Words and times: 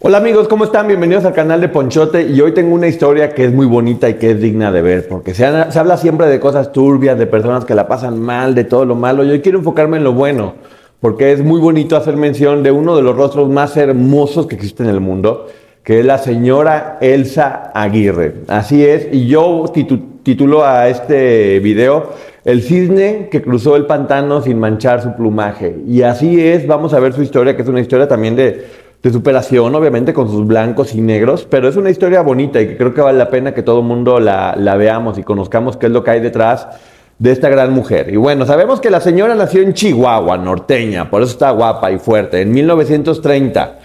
Hola 0.00 0.18
amigos, 0.18 0.46
¿cómo 0.46 0.62
están? 0.62 0.86
Bienvenidos 0.86 1.24
al 1.24 1.32
canal 1.32 1.60
de 1.60 1.68
Ponchote 1.68 2.22
y 2.22 2.40
hoy 2.40 2.54
tengo 2.54 2.72
una 2.72 2.86
historia 2.86 3.30
que 3.30 3.44
es 3.44 3.52
muy 3.52 3.66
bonita 3.66 4.08
y 4.08 4.14
que 4.14 4.30
es 4.30 4.40
digna 4.40 4.70
de 4.70 4.80
ver, 4.80 5.08
porque 5.08 5.34
se, 5.34 5.44
habla 5.44 5.96
siempre 5.96 6.28
de 6.28 6.38
cosas 6.38 6.70
turbias, 6.70 7.18
de 7.18 7.26
personas 7.26 7.64
que 7.64 7.74
la 7.74 7.88
pasan 7.88 8.20
mal, 8.20 8.54
de 8.54 8.62
todo 8.62 8.84
lo 8.84 8.94
malo. 8.94 9.24
Yo 9.24 9.32
hoy 9.32 9.40
quiero 9.40 9.58
enfocarme 9.58 9.96
en 9.96 10.04
lo 10.04 10.12
bueno, 10.12 10.54
porque 11.00 11.32
es 11.32 11.42
muy 11.42 11.60
bonito 11.60 11.96
hacer 11.96 12.16
mención 12.16 12.62
de 12.62 12.70
uno 12.70 12.94
de 12.94 13.02
los 13.02 13.16
rostros 13.16 13.48
más 13.48 13.76
hermosos 13.76 14.46
que 14.46 14.54
existen 14.54 14.86
en 14.86 14.94
el 14.94 15.00
mundo, 15.00 15.48
que 15.82 15.98
es 15.98 16.06
la 16.06 16.18
señora 16.18 16.98
Elsa 17.00 17.72
Aguirre. 17.74 18.34
Así 18.46 18.84
es, 18.84 19.08
y 19.10 19.26
yo 19.26 19.64
titulo 20.22 20.64
a 20.64 20.88
este 20.88 21.58
video 21.58 22.12
El 22.44 22.62
cisne 22.62 23.28
que 23.32 23.42
cruzó 23.42 23.74
el 23.74 23.86
pantano 23.86 24.42
sin 24.42 24.60
manchar 24.60 25.02
su 25.02 25.16
plumaje. 25.16 25.74
Y 25.88 26.02
así 26.02 26.40
es, 26.40 26.68
vamos 26.68 26.94
a 26.94 27.00
ver 27.00 27.14
su 27.14 27.22
historia, 27.22 27.56
que 27.56 27.62
es 27.62 27.68
una 27.68 27.80
historia 27.80 28.06
también 28.06 28.36
de 28.36 28.86
de 29.02 29.12
superación, 29.12 29.74
obviamente 29.74 30.12
con 30.12 30.28
sus 30.28 30.46
blancos 30.46 30.94
y 30.94 31.00
negros, 31.00 31.46
pero 31.48 31.68
es 31.68 31.76
una 31.76 31.90
historia 31.90 32.20
bonita 32.22 32.60
y 32.60 32.66
que 32.66 32.76
creo 32.76 32.94
que 32.94 33.00
vale 33.00 33.18
la 33.18 33.30
pena 33.30 33.54
que 33.54 33.62
todo 33.62 33.80
el 33.80 33.86
mundo 33.86 34.18
la, 34.18 34.54
veamos 34.76 35.18
y 35.18 35.22
conozcamos 35.22 35.76
qué 35.76 35.86
es 35.86 35.92
lo 35.92 36.02
que 36.02 36.10
hay 36.10 36.20
detrás 36.20 36.66
de 37.18 37.30
esta 37.30 37.48
gran 37.48 37.72
mujer. 37.72 38.12
Y 38.12 38.16
bueno, 38.16 38.44
sabemos 38.44 38.80
que 38.80 38.90
la 38.90 39.00
señora 39.00 39.34
nació 39.34 39.62
en 39.62 39.72
Chihuahua, 39.72 40.36
norteña, 40.38 41.10
por 41.10 41.22
eso 41.22 41.32
está 41.32 41.50
guapa 41.52 41.92
y 41.92 41.98
fuerte, 41.98 42.40
en 42.40 42.50
1930. 42.50 43.78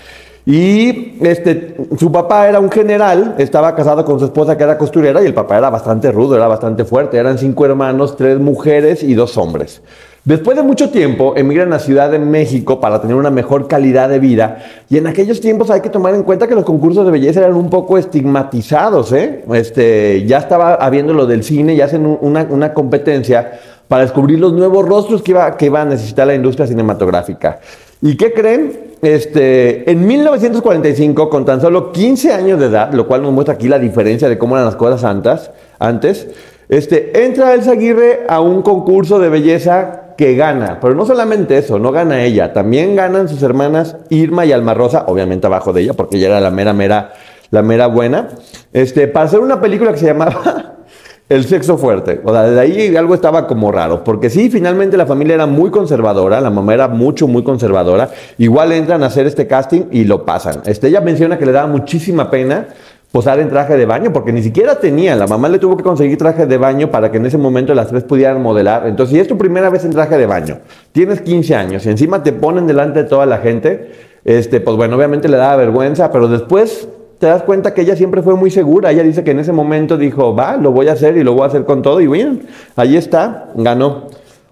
Y 0.45 1.15
este, 1.25 1.77
su 1.97 2.11
papá 2.11 2.49
era 2.49 2.59
un 2.59 2.69
general, 2.69 3.35
estaba 3.37 3.73
casado 3.75 4.03
con 4.03 4.19
su 4.19 4.25
esposa 4.25 4.57
que 4.57 4.63
era 4.63 4.77
costurera 4.77 5.21
y 5.21 5.25
el 5.25 5.33
papá 5.33 5.57
era 5.57 5.69
bastante 5.69 6.11
rudo, 6.11 6.35
era 6.35 6.47
bastante 6.47 6.83
fuerte. 6.83 7.17
Eran 7.17 7.37
cinco 7.37 7.65
hermanos, 7.65 8.17
tres 8.17 8.39
mujeres 8.39 9.03
y 9.03 9.13
dos 9.13 9.37
hombres. 9.37 9.81
Después 10.25 10.55
de 10.55 10.63
mucho 10.63 10.89
tiempo, 10.89 11.33
emigran 11.35 11.73
a 11.73 11.79
Ciudad 11.79 12.09
de 12.09 12.17
México 12.17 12.79
para 12.79 13.01
tener 13.01 13.17
una 13.17 13.29
mejor 13.29 13.67
calidad 13.67 14.07
de 14.07 14.19
vida. 14.19 14.63
Y 14.89 14.97
en 14.97 15.05
aquellos 15.05 15.41
tiempos 15.41 15.69
hay 15.69 15.81
que 15.81 15.89
tomar 15.89 16.15
en 16.15 16.23
cuenta 16.23 16.47
que 16.47 16.55
los 16.55 16.63
concursos 16.63 17.05
de 17.05 17.11
belleza 17.11 17.41
eran 17.41 17.55
un 17.55 17.69
poco 17.69 17.97
estigmatizados. 17.97 19.11
¿eh? 19.11 19.43
Este, 19.53 20.23
ya 20.25 20.37
estaba 20.37 20.75
habiendo 20.75 21.13
lo 21.13 21.25
del 21.25 21.43
cine, 21.43 21.75
ya 21.75 21.85
hacen 21.85 22.05
una, 22.21 22.73
competencia 22.73 23.59
para 23.89 24.03
descubrir 24.03 24.39
los 24.39 24.53
nuevos 24.53 24.87
rostros 24.87 25.21
que 25.21 25.31
iba, 25.31 25.57
que 25.57 25.65
iba 25.65 25.81
a 25.81 25.85
necesitar 25.85 26.25
la 26.25 26.35
industria 26.35 26.67
cinematográfica. 26.67 27.59
¿Y 28.01 28.15
qué 28.15 28.31
creen? 28.31 28.93
Este, 29.01 29.91
en 29.91 30.07
1945, 30.07 31.29
con 31.29 31.43
tan 31.43 31.59
solo 31.59 31.91
15 31.91 32.31
años 32.31 32.61
de 32.61 32.67
edad, 32.67 32.93
lo 32.93 33.07
cual 33.07 33.23
nos 33.23 33.33
muestra 33.33 33.55
aquí 33.55 33.67
la 33.67 33.77
diferencia 33.77 34.29
de 34.29 34.37
cómo 34.37 34.55
eran 34.55 34.67
las 34.67 34.77
cosas 34.77 35.03
antes, 35.03 35.51
antes 35.79 36.27
este, 36.69 37.25
entra 37.25 37.53
Elsa 37.53 37.73
Aguirre 37.73 38.21
a 38.27 38.39
un 38.39 38.61
concurso 38.61 39.19
de 39.19 39.29
belleza 39.29 40.02
que 40.17 40.35
gana, 40.35 40.79
pero 40.81 40.95
no 40.95 41.05
solamente 41.05 41.57
eso, 41.57 41.79
no 41.79 41.91
gana 41.91 42.23
ella, 42.23 42.53
también 42.53 42.95
ganan 42.95 43.27
sus 43.27 43.41
hermanas 43.43 43.97
Irma 44.09 44.45
y 44.45 44.51
Alma 44.51 44.73
Rosa, 44.73 45.05
obviamente 45.07 45.47
abajo 45.47 45.73
de 45.73 45.81
ella, 45.81 45.93
porque 45.93 46.17
ella 46.17 46.27
era 46.27 46.41
la 46.41 46.51
mera, 46.51 46.73
mera, 46.73 47.13
la 47.51 47.61
mera 47.61 47.87
buena, 47.87 48.29
este, 48.71 49.07
para 49.07 49.25
hacer 49.25 49.39
una 49.39 49.61
película 49.61 49.91
que 49.91 49.99
se 49.99 50.05
llamaba 50.07 50.73
El 51.29 51.45
sexo 51.45 51.77
fuerte. 51.77 52.21
O 52.25 52.33
sea, 52.33 52.43
desde 52.43 52.59
ahí 52.59 52.95
algo 52.97 53.15
estaba 53.15 53.47
como 53.47 53.71
raro, 53.71 54.03
porque 54.03 54.29
sí, 54.29 54.49
finalmente 54.49 54.97
la 54.97 55.05
familia 55.05 55.35
era 55.35 55.45
muy 55.45 55.71
conservadora, 55.71 56.41
la 56.41 56.49
mamá 56.49 56.73
era 56.73 56.89
mucho, 56.89 57.27
muy 57.27 57.43
conservadora, 57.43 58.09
igual 58.37 58.73
entran 58.73 59.03
a 59.03 59.07
hacer 59.07 59.25
este 59.25 59.47
casting 59.47 59.83
y 59.89 60.03
lo 60.03 60.25
pasan. 60.25 60.61
Este, 60.65 60.89
ella 60.89 60.99
menciona 60.99 61.39
que 61.39 61.45
le 61.45 61.53
daba 61.53 61.67
muchísima 61.67 62.29
pena 62.29 62.67
posar 63.13 63.39
en 63.39 63.47
traje 63.47 63.77
de 63.77 63.85
baño, 63.85 64.11
porque 64.11 64.33
ni 64.33 64.41
siquiera 64.41 64.79
tenía, 64.79 65.15
la 65.15 65.27
mamá 65.27 65.47
le 65.47 65.59
tuvo 65.59 65.77
que 65.77 65.83
conseguir 65.83 66.17
traje 66.17 66.47
de 66.47 66.57
baño 66.57 66.89
para 66.89 67.11
que 67.11 67.17
en 67.17 67.27
ese 67.27 67.37
momento 67.37 67.75
las 67.75 67.89
tres 67.89 68.03
pudieran 68.03 68.41
modelar. 68.41 68.87
Entonces, 68.87 69.13
si 69.13 69.19
es 69.19 69.27
tu 69.27 69.37
primera 69.37 69.69
vez 69.69 69.85
en 69.85 69.91
traje 69.91 70.17
de 70.17 70.25
baño, 70.25 70.57
tienes 70.93 71.21
15 71.21 71.53
años 71.53 71.85
y 71.85 71.89
encima 71.91 72.23
te 72.23 72.33
ponen 72.33 72.65
delante 72.65 73.03
de 73.03 73.07
toda 73.07 73.27
la 73.27 73.37
gente, 73.37 73.91
este, 74.25 74.61
pues 74.61 74.75
bueno, 74.75 74.95
obviamente 74.95 75.29
le 75.29 75.37
daba 75.37 75.57
vergüenza, 75.57 76.11
pero 76.11 76.27
después 76.27 76.87
te 77.19 77.27
das 77.27 77.43
cuenta 77.43 77.75
que 77.75 77.81
ella 77.81 77.95
siempre 77.95 78.23
fue 78.23 78.33
muy 78.33 78.49
segura. 78.49 78.89
Ella 78.89 79.03
dice 79.03 79.23
que 79.23 79.29
en 79.29 79.37
ese 79.37 79.51
momento 79.51 79.95
dijo, 79.95 80.35
va, 80.35 80.57
lo 80.57 80.71
voy 80.71 80.87
a 80.87 80.93
hacer 80.93 81.15
y 81.15 81.23
lo 81.23 81.33
voy 81.33 81.43
a 81.43 81.45
hacer 81.45 81.65
con 81.65 81.83
todo. 81.83 82.01
Y 82.01 82.07
bueno, 82.07 82.39
ahí 82.75 82.97
está, 82.97 83.51
ganó. 83.53 84.07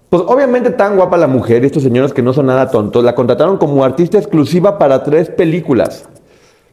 Pues 0.08 0.22
obviamente 0.24 0.70
tan 0.70 0.94
guapa 0.94 1.16
la 1.16 1.26
mujer, 1.26 1.64
estos 1.64 1.82
señores 1.82 2.12
que 2.12 2.22
no 2.22 2.32
son 2.32 2.46
nada 2.46 2.70
tontos, 2.70 3.02
la 3.02 3.16
contrataron 3.16 3.56
como 3.56 3.84
artista 3.84 4.18
exclusiva 4.18 4.78
para 4.78 5.02
tres 5.02 5.30
películas. 5.30 6.08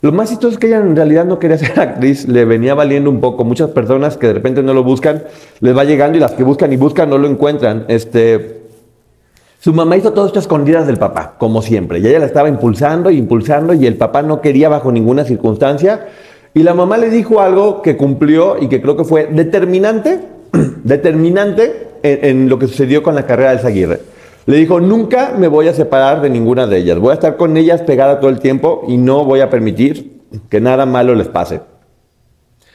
Lo 0.02 0.14
más 0.14 0.30
chistoso 0.30 0.54
es 0.54 0.58
que 0.58 0.68
ella 0.68 0.78
en 0.78 0.96
realidad 0.96 1.26
no 1.26 1.40
quería 1.40 1.58
ser 1.58 1.78
actriz, 1.80 2.28
le 2.28 2.46
venía 2.46 2.74
valiendo 2.74 3.10
un 3.10 3.20
poco. 3.20 3.44
Muchas 3.44 3.70
personas 3.72 4.18
que 4.18 4.28
de 4.28 4.34
repente 4.34 4.64
no 4.64 4.74
lo 4.74 4.84
buscan, 4.84 5.24
les 5.60 5.78
va 5.78 5.84
llegando 5.84 6.18
y 6.18 6.22
las 6.22 6.32
que 6.32 6.44
buscan 6.44 6.72
y 6.72 6.78
buscan 6.78 7.10
no 7.10 7.18
lo 7.18 7.28
encuentran. 7.28 7.86
Este, 7.90 8.60
su 9.60 9.74
mamá 9.74 9.98
hizo 9.98 10.14
todo 10.14 10.26
esto 10.26 10.40
a 10.40 10.42
escondidas 10.42 10.88
del 10.88 10.96
papá, 10.96 11.36
como 11.38 11.62
siempre. 11.62 12.00
Y 12.00 12.08
ella 12.08 12.20
la 12.20 12.26
estaba 12.28 12.48
impulsando 12.48 13.12
y 13.12 13.18
impulsando 13.18 13.74
y 13.74 13.86
el 13.88 13.96
papá 13.96 14.22
no 14.22 14.40
quería 14.40 14.70
bajo 14.70 14.90
ninguna 14.90 15.26
circunstancia. 15.26 16.08
Y 16.54 16.64
la 16.64 16.74
mamá 16.74 16.98
le 16.98 17.10
dijo 17.10 17.42
algo 17.42 17.82
que 17.82 17.98
cumplió 17.98 18.58
y 18.58 18.70
que 18.70 18.82
creo 18.82 18.96
que 18.96 19.04
fue 19.04 19.28
determinante, 19.28 20.22
determinante 20.84 21.90
en, 22.04 22.48
lo 22.48 22.58
que 22.58 22.68
sucedió 22.68 23.04
con 23.04 23.16
la 23.16 23.26
carrera 23.26 23.52
de 23.52 23.60
Zaguirre. 23.60 24.00
Le 24.46 24.58
dijo, 24.58 24.80
nunca 24.80 25.34
me 25.38 25.48
voy 25.48 25.68
a 25.68 25.74
separar 25.74 26.22
de 26.22 26.30
ninguna 26.30 26.68
de 26.68 26.78
ellas. 26.78 26.98
Voy 27.00 27.12
a 27.12 27.16
estar 27.16 27.38
con 27.38 27.56
ellas 27.58 27.82
pegada 27.82 28.20
todo 28.20 28.30
el 28.30 28.40
tiempo 28.40 28.84
y 28.88 28.98
no 28.98 29.26
voy 29.26 29.42
a 29.42 29.50
permitir 29.50 30.22
que 30.50 30.60
nada 30.60 30.86
malo 30.86 31.16
les 31.16 31.28
pase. 31.28 31.62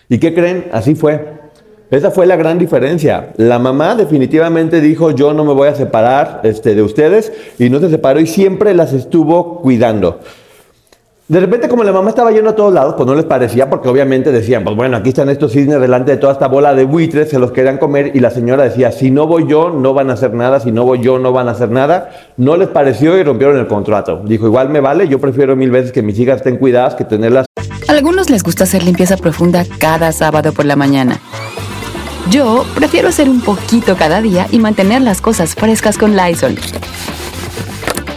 ¿Y 0.09 0.19
qué 0.19 0.35
creen? 0.35 0.67
Así 0.73 0.95
fue. 0.95 1.45
Esa 1.91 2.11
fue 2.11 2.27
la 2.27 2.37
gran 2.37 2.59
diferencia. 2.59 3.33
La 3.37 3.59
mamá 3.59 3.95
definitivamente 3.95 4.81
dijo, 4.81 5.11
yo 5.13 5.33
no 5.33 5.45
me 5.45 5.53
voy 5.53 5.69
a 5.69 5.75
separar 5.75 6.41
este, 6.45 6.75
de 6.75 6.83
ustedes 6.83 7.33
y 7.59 7.71
no 7.71 7.79
se 7.79 7.91
separó 7.91 8.21
y 8.21 8.27
siempre 8.27 8.75
las 8.75 8.93
estuvo 8.93 9.61
cuidando. 9.61 10.21
De 11.27 11.41
repente, 11.41 11.71
como 11.71 11.83
la 11.85 11.93
mamá 11.93 12.11
estaba 12.11 12.33
yendo 12.33 12.51
a 12.51 12.55
todos 12.55 12.75
lados, 12.75 12.97
pues 12.99 13.07
no 13.07 13.15
les 13.15 13.25
parecía, 13.25 13.71
porque 13.71 13.89
obviamente 13.89 14.31
decían, 14.31 14.63
pues 14.63 14.77
bueno, 14.77 14.99
aquí 14.99 15.09
están 15.09 15.31
estos 15.31 15.53
cisnes 15.53 15.81
delante 15.81 16.11
de 16.11 16.19
toda 16.19 16.35
esta 16.35 16.49
bola 16.49 16.75
de 16.75 16.85
buitres, 16.85 17.31
se 17.31 17.39
los 17.39 17.51
querían 17.51 17.79
comer, 17.79 18.11
y 18.15 18.21
la 18.21 18.31
señora 18.31 18.65
decía, 18.65 18.93
si 18.93 19.11
no 19.11 19.27
voy 19.27 19.47
yo, 19.49 19.71
no 19.71 19.95
van 19.95 20.11
a 20.11 20.13
hacer 20.13 20.35
nada, 20.35 20.61
si 20.61 20.71
no 20.71 20.85
voy 20.85 21.01
yo, 21.01 21.19
no 21.19 21.33
van 21.33 21.49
a 21.49 21.53
hacer 21.53 21.71
nada. 21.71 22.11
No 22.37 22.59
les 22.59 22.69
pareció 22.69 23.17
y 23.17 23.23
rompieron 23.23 23.57
el 23.59 23.67
contrato. 23.67 24.21
Dijo, 24.23 24.45
igual 24.45 24.69
me 24.69 24.81
vale, 24.81 25.09
yo 25.09 25.19
prefiero 25.19 25.57
mil 25.57 25.71
veces 25.71 25.93
que 25.93 26.03
mis 26.03 26.19
hijas 26.19 26.37
estén 26.37 26.59
cuidadas 26.59 26.95
que 26.95 27.05
tenerlas. 27.05 27.47
A 27.89 27.93
algunos 27.93 28.29
les 28.29 28.43
gusta 28.43 28.65
hacer 28.65 28.83
limpieza 28.83 29.17
profunda 29.17 29.65
cada 29.79 30.13
sábado 30.13 30.53
por 30.53 30.67
la 30.67 30.77
mañana. 30.77 31.21
Yo 32.29 32.67
prefiero 32.75 33.09
hacer 33.09 33.31
un 33.31 33.41
poquito 33.41 33.97
cada 33.97 34.21
día 34.21 34.47
y 34.51 34.59
mantener 34.59 35.01
las 35.01 35.23
cosas 35.23 35.55
frescas 35.55 35.97
con 35.97 36.17
Lysol. 36.17 36.59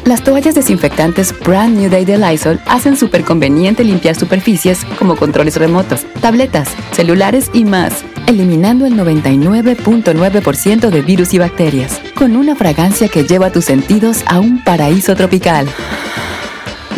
Las 0.08 0.24
toallas 0.24 0.56
desinfectantes 0.56 1.38
Brand 1.38 1.78
New 1.78 1.90
Day 1.90 2.06
de 2.06 2.18
Lysol 2.18 2.62
hacen 2.66 2.96
súper 2.96 3.26
conveniente 3.26 3.84
limpiar 3.84 4.16
superficies 4.16 4.86
como 4.98 5.18
controles 5.18 5.58
remotos, 5.58 6.06
tabletas, 6.22 6.70
celulares 6.94 7.52
y 7.54 7.66
más, 7.66 8.06
eliminando 8.26 8.86
el 8.86 8.94
99.9% 8.94 10.90
de 10.90 11.02
virus 11.02 11.34
y 11.34 11.40
bacterias, 11.40 12.00
con 12.16 12.38
una 12.38 12.56
fragancia 12.56 13.10
que 13.10 13.26
lleva 13.26 13.52
tus 13.52 13.66
sentidos 13.66 14.24
a 14.28 14.40
un 14.40 14.64
paraíso 14.64 15.14
tropical. 15.14 15.68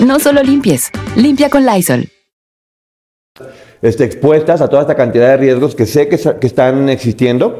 No 0.06 0.20
solo 0.20 0.44
limpies, 0.44 0.92
limpia 1.16 1.50
con 1.50 1.66
Lysol. 1.66 2.10
Este, 3.82 4.04
expuestas 4.04 4.62
a 4.62 4.68
toda 4.68 4.84
esta 4.84 4.96
cantidad 4.96 5.30
de 5.30 5.38
riesgos 5.38 5.74
que 5.74 5.88
sé 5.88 6.10
que, 6.10 6.20
que 6.40 6.46
están 6.46 6.88
existiendo 6.90 7.60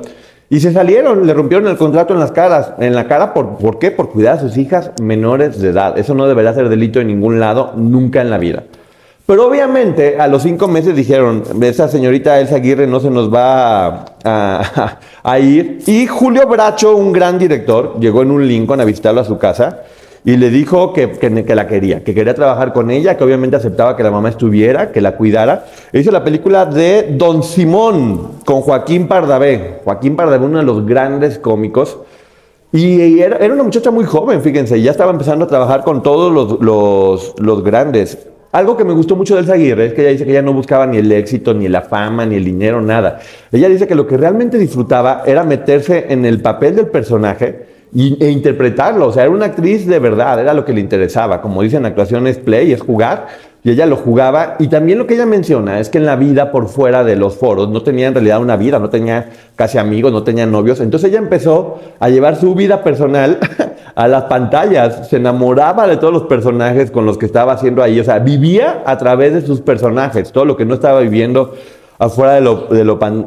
Y 0.52 0.60
se 0.62 0.74
salieron, 0.74 1.28
le 1.28 1.34
rompieron 1.34 1.68
el 1.68 1.78
contrato 1.78 2.14
en 2.14 2.20
las 2.20 2.32
caras, 2.32 2.74
en 2.80 2.96
la 2.96 3.08
cara, 3.08 3.34
¿por, 3.36 3.58
¿por 3.58 3.78
qué? 3.78 3.92
Por 3.92 4.10
cuidar 4.10 4.38
a 4.38 4.40
sus 4.42 4.58
hijas 4.58 4.92
menores 5.02 5.62
de 5.62 5.70
edad. 5.70 5.98
Eso 5.98 6.16
no 6.16 6.28
debería 6.28 6.54
ser 6.56 6.70
delito 6.70 7.00
en 7.00 7.08
ningún 7.08 7.40
lado, 7.40 7.74
nunca 7.76 8.22
en 8.22 8.32
la 8.32 8.40
vida. 8.40 8.64
Pero 9.28 9.48
obviamente 9.48 10.20
a 10.20 10.28
los 10.28 10.42
cinco 10.42 10.68
meses 10.68 10.96
dijeron, 10.96 11.44
esa 11.62 11.88
señorita 11.88 12.40
Elsa 12.40 12.56
Aguirre 12.56 12.88
no 12.88 13.00
se 13.00 13.12
nos 13.12 13.32
va 13.32 13.86
a, 13.86 14.06
a- 14.26 14.98
a 15.22 15.40
ir. 15.40 15.82
Y 15.86 16.08
Julio 16.08 16.48
Bracho, 16.48 16.96
un 16.96 17.12
gran 17.12 17.38
director, 17.38 18.00
llegó 18.00 18.24
en 18.24 18.32
un 18.32 18.48
Lincoln 18.48 18.82
a 18.82 18.86
visitarlo 18.86 19.22
a 19.22 19.26
su 19.26 19.38
casa 19.38 19.82
y 20.26 20.36
le 20.38 20.50
dijo 20.50 20.92
que, 20.94 21.12
que- 21.12 21.56
la 21.56 21.68
quería, 21.68 22.04
que 22.04 22.14
quería 22.14 22.34
trabajar 22.36 22.74
con 22.74 22.92
ella, 22.92 23.16
que 23.18 23.24
obviamente 23.24 23.56
aceptaba 23.56 23.96
que 23.96 24.04
la 24.04 24.12
mamá 24.12 24.30
estuviera, 24.30 24.92
que 24.92 25.02
la 25.02 25.16
cuidara. 25.16 25.66
Hizo 25.94 26.12
la 26.12 26.24
película 26.24 26.66
de 26.66 27.08
Don 27.18 27.42
Simón 27.44 28.40
con 28.46 28.62
Joaquín 28.62 29.08
Pardavé. 29.08 29.80
Joaquín 29.84 30.16
Pardavé, 30.16 30.46
uno 30.46 30.58
de 30.60 30.66
los 30.66 30.86
grandes 30.86 31.40
cómicos. 31.40 31.98
Y 32.72 33.20
era, 33.20 33.38
era 33.38 33.54
una 33.54 33.64
muchacha 33.64 33.90
muy 33.90 34.06
joven, 34.06 34.42
fíjense, 34.42 34.78
y 34.78 34.84
ya 34.84 34.92
estaba 34.92 35.12
empezando 35.12 35.46
a 35.46 35.48
trabajar 35.48 35.84
con 35.84 36.04
todos 36.04 36.32
los, 36.32 36.62
los- 36.62 37.34
los 37.40 37.64
grandes. 37.64 38.28
Algo 38.52 38.76
que 38.78 38.84
me 38.84 38.94
gustó 38.94 39.16
mucho 39.16 39.36
de 39.36 39.42
Elsa 39.42 39.54
Aguirre 39.54 39.88
es 39.88 39.94
que 39.94 40.02
ella 40.02 40.12
dice 40.12 40.26
que 40.26 40.32
ella 40.32 40.42
no 40.42 40.54
buscaba 40.54 40.86
ni 40.88 40.98
el 40.98 41.12
éxito, 41.12 41.54
ni 41.54 41.68
la 41.68 41.82
fama, 41.82 42.26
ni 42.26 42.36
el 42.36 42.46
dinero, 42.46 42.82
nada. 42.82 43.20
Ella 43.52 43.70
dice 43.70 43.88
que 43.88 43.96
lo 43.96 44.06
que 44.08 44.18
realmente 44.18 44.58
disfrutaba 44.58 45.24
era 45.26 45.44
meterse 45.44 46.08
en 46.10 46.26
el 46.26 46.42
papel 46.42 46.76
del 46.76 46.88
personaje 46.88 47.79
y- 47.94 48.18
e 48.24 48.30
interpretarlo. 48.30 49.08
O 49.08 49.12
sea, 49.12 49.24
era 49.24 49.32
una 49.32 49.46
actriz 49.48 49.88
de 49.88 50.00
verdad, 50.00 50.40
era 50.40 50.54
lo 50.54 50.66
que 50.66 50.74
le 50.74 50.82
interesaba. 50.82 51.42
Como 51.42 51.62
dicen, 51.62 51.86
actuación 51.86 52.28
es 52.28 52.38
play, 52.38 52.72
es 52.72 52.82
jugar. 52.82 53.28
Y 53.62 53.72
ella 53.72 53.86
lo 53.86 53.98
jugaba. 53.98 54.56
Y 54.60 54.68
también 54.70 54.98
lo 54.98 55.06
que 55.06 55.16
ella 55.16 55.26
menciona 55.26 55.80
es 55.82 55.90
que 55.90 55.98
en 55.98 56.06
la 56.06 56.16
vida 56.16 56.50
por 56.52 56.70
fuera 56.70 57.04
de 57.04 57.18
los 57.18 57.36
foros 57.36 57.68
no 57.70 57.82
tenía 57.82 58.08
en 58.08 58.14
realidad 58.14 58.40
una 58.42 58.56
vida, 58.56 58.80
no 58.80 58.90
tenía 58.90 59.30
casi 59.58 59.78
amigos, 59.78 60.14
no 60.14 60.24
tenía 60.24 60.46
novios. 60.46 60.80
Entonces 60.80 61.10
ella 61.10 61.20
empezó 61.20 61.80
a 62.00 62.08
llevar 62.10 62.38
su 62.38 62.56
vida 62.56 62.84
personal 62.84 63.38
a 63.96 64.08
las 64.08 64.24
pantallas. 64.26 65.10
Se 65.10 65.18
enamoraba 65.18 65.88
de 65.88 65.98
todos 65.98 66.14
los 66.14 66.24
personajes 66.24 66.90
con 66.90 67.06
los 67.06 67.18
que 67.18 67.26
estaba 67.26 67.52
haciendo 67.52 67.84
ahí. 67.84 68.00
O 68.00 68.04
sea, 68.06 68.20
vivía 68.20 68.82
a 68.86 68.98
través 68.98 69.34
de 69.34 69.42
sus 69.42 69.60
personajes, 69.60 70.32
todo 70.32 70.46
lo 70.46 70.56
que 70.56 70.64
no 70.64 70.76
estaba 70.76 71.02
viviendo 71.02 71.54
afuera 72.00 72.34
de, 72.34 72.42
lo- 72.42 72.68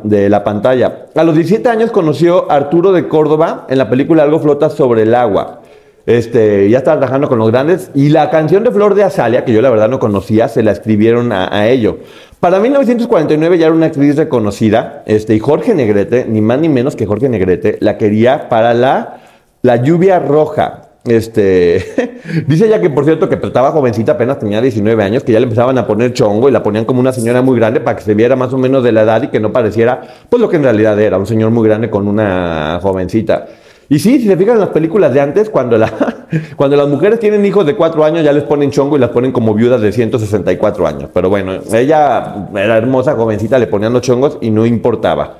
de 0.02 0.28
la 0.28 0.42
pantalla. 0.42 1.06
A 1.14 1.22
los 1.22 1.34
17 1.36 1.68
años 1.68 1.90
conoció 1.92 2.50
a 2.50 2.56
Arturo 2.56 2.90
de 2.92 3.06
Córdoba 3.06 3.66
en 3.68 3.78
la 3.78 3.88
película 3.88 4.24
Algo 4.24 4.40
flota 4.40 4.68
sobre 4.70 5.02
el 5.02 5.14
agua. 5.14 5.60
Este, 6.04 6.68
ya 6.68 6.78
estaba 6.78 6.96
trabajando 6.98 7.28
con 7.28 7.38
los 7.38 7.52
grandes 7.52 7.92
y 7.94 8.08
la 8.08 8.28
canción 8.28 8.64
de 8.64 8.72
Flor 8.72 8.96
de 8.96 9.04
Azalia, 9.04 9.44
que 9.44 9.52
yo 9.52 9.62
la 9.62 9.70
verdad 9.70 9.88
no 9.88 10.00
conocía, 10.00 10.48
se 10.48 10.64
la 10.64 10.72
escribieron 10.72 11.30
a, 11.30 11.54
a 11.56 11.68
ello. 11.68 11.98
Para 12.40 12.58
1949 12.58 13.56
ya 13.56 13.66
era 13.66 13.74
una 13.76 13.86
actriz 13.86 14.16
reconocida, 14.16 15.04
este, 15.06 15.36
y 15.36 15.38
Jorge 15.38 15.74
Negrete, 15.76 16.24
ni 16.28 16.40
más 16.40 16.58
ni 16.58 16.68
menos 16.68 16.96
que 16.96 17.06
Jorge 17.06 17.28
Negrete, 17.28 17.76
la 17.80 17.98
quería 17.98 18.48
para 18.48 18.74
la, 18.74 19.20
la 19.62 19.76
lluvia 19.76 20.18
roja. 20.18 20.88
Este, 21.04 22.20
dice 22.46 22.66
ella 22.66 22.80
que 22.80 22.88
por 22.88 23.04
cierto 23.04 23.28
que 23.28 23.34
estaba 23.34 23.72
jovencita, 23.72 24.12
apenas 24.12 24.38
tenía 24.38 24.60
19 24.60 25.02
años, 25.02 25.24
que 25.24 25.32
ya 25.32 25.40
le 25.40 25.44
empezaban 25.44 25.76
a 25.78 25.86
poner 25.86 26.12
chongo 26.12 26.48
y 26.48 26.52
la 26.52 26.62
ponían 26.62 26.84
como 26.84 27.00
una 27.00 27.12
señora 27.12 27.42
muy 27.42 27.58
grande 27.58 27.80
para 27.80 27.96
que 27.96 28.04
se 28.04 28.14
viera 28.14 28.36
más 28.36 28.52
o 28.52 28.58
menos 28.58 28.84
de 28.84 28.92
la 28.92 29.02
edad 29.02 29.22
y 29.22 29.28
que 29.28 29.40
no 29.40 29.52
pareciera 29.52 30.00
pues 30.28 30.40
lo 30.40 30.48
que 30.48 30.56
en 30.56 30.62
realidad 30.62 30.98
era, 31.00 31.18
un 31.18 31.26
señor 31.26 31.50
muy 31.50 31.66
grande 31.66 31.90
con 31.90 32.06
una 32.06 32.78
jovencita. 32.80 33.46
Y 33.88 33.98
sí, 33.98 34.20
si 34.20 34.26
se 34.26 34.36
fijan 34.36 34.54
en 34.54 34.60
las 34.60 34.70
películas 34.70 35.12
de 35.12 35.20
antes, 35.20 35.50
cuando, 35.50 35.76
la, 35.76 35.92
cuando 36.56 36.76
las 36.76 36.88
mujeres 36.88 37.18
tienen 37.18 37.44
hijos 37.44 37.66
de 37.66 37.74
4 37.74 38.04
años 38.04 38.24
ya 38.24 38.32
les 38.32 38.44
ponen 38.44 38.70
chongo 38.70 38.96
y 38.96 39.00
las 39.00 39.10
ponen 39.10 39.32
como 39.32 39.54
viudas 39.54 39.80
de 39.80 39.92
164 39.92 40.86
años. 40.86 41.10
Pero 41.12 41.28
bueno, 41.28 41.52
ella 41.72 42.46
era 42.54 42.78
hermosa, 42.78 43.14
jovencita, 43.14 43.58
le 43.58 43.66
ponían 43.66 43.92
los 43.92 44.02
chongos 44.02 44.38
y 44.40 44.50
no 44.50 44.64
importaba. 44.64 45.38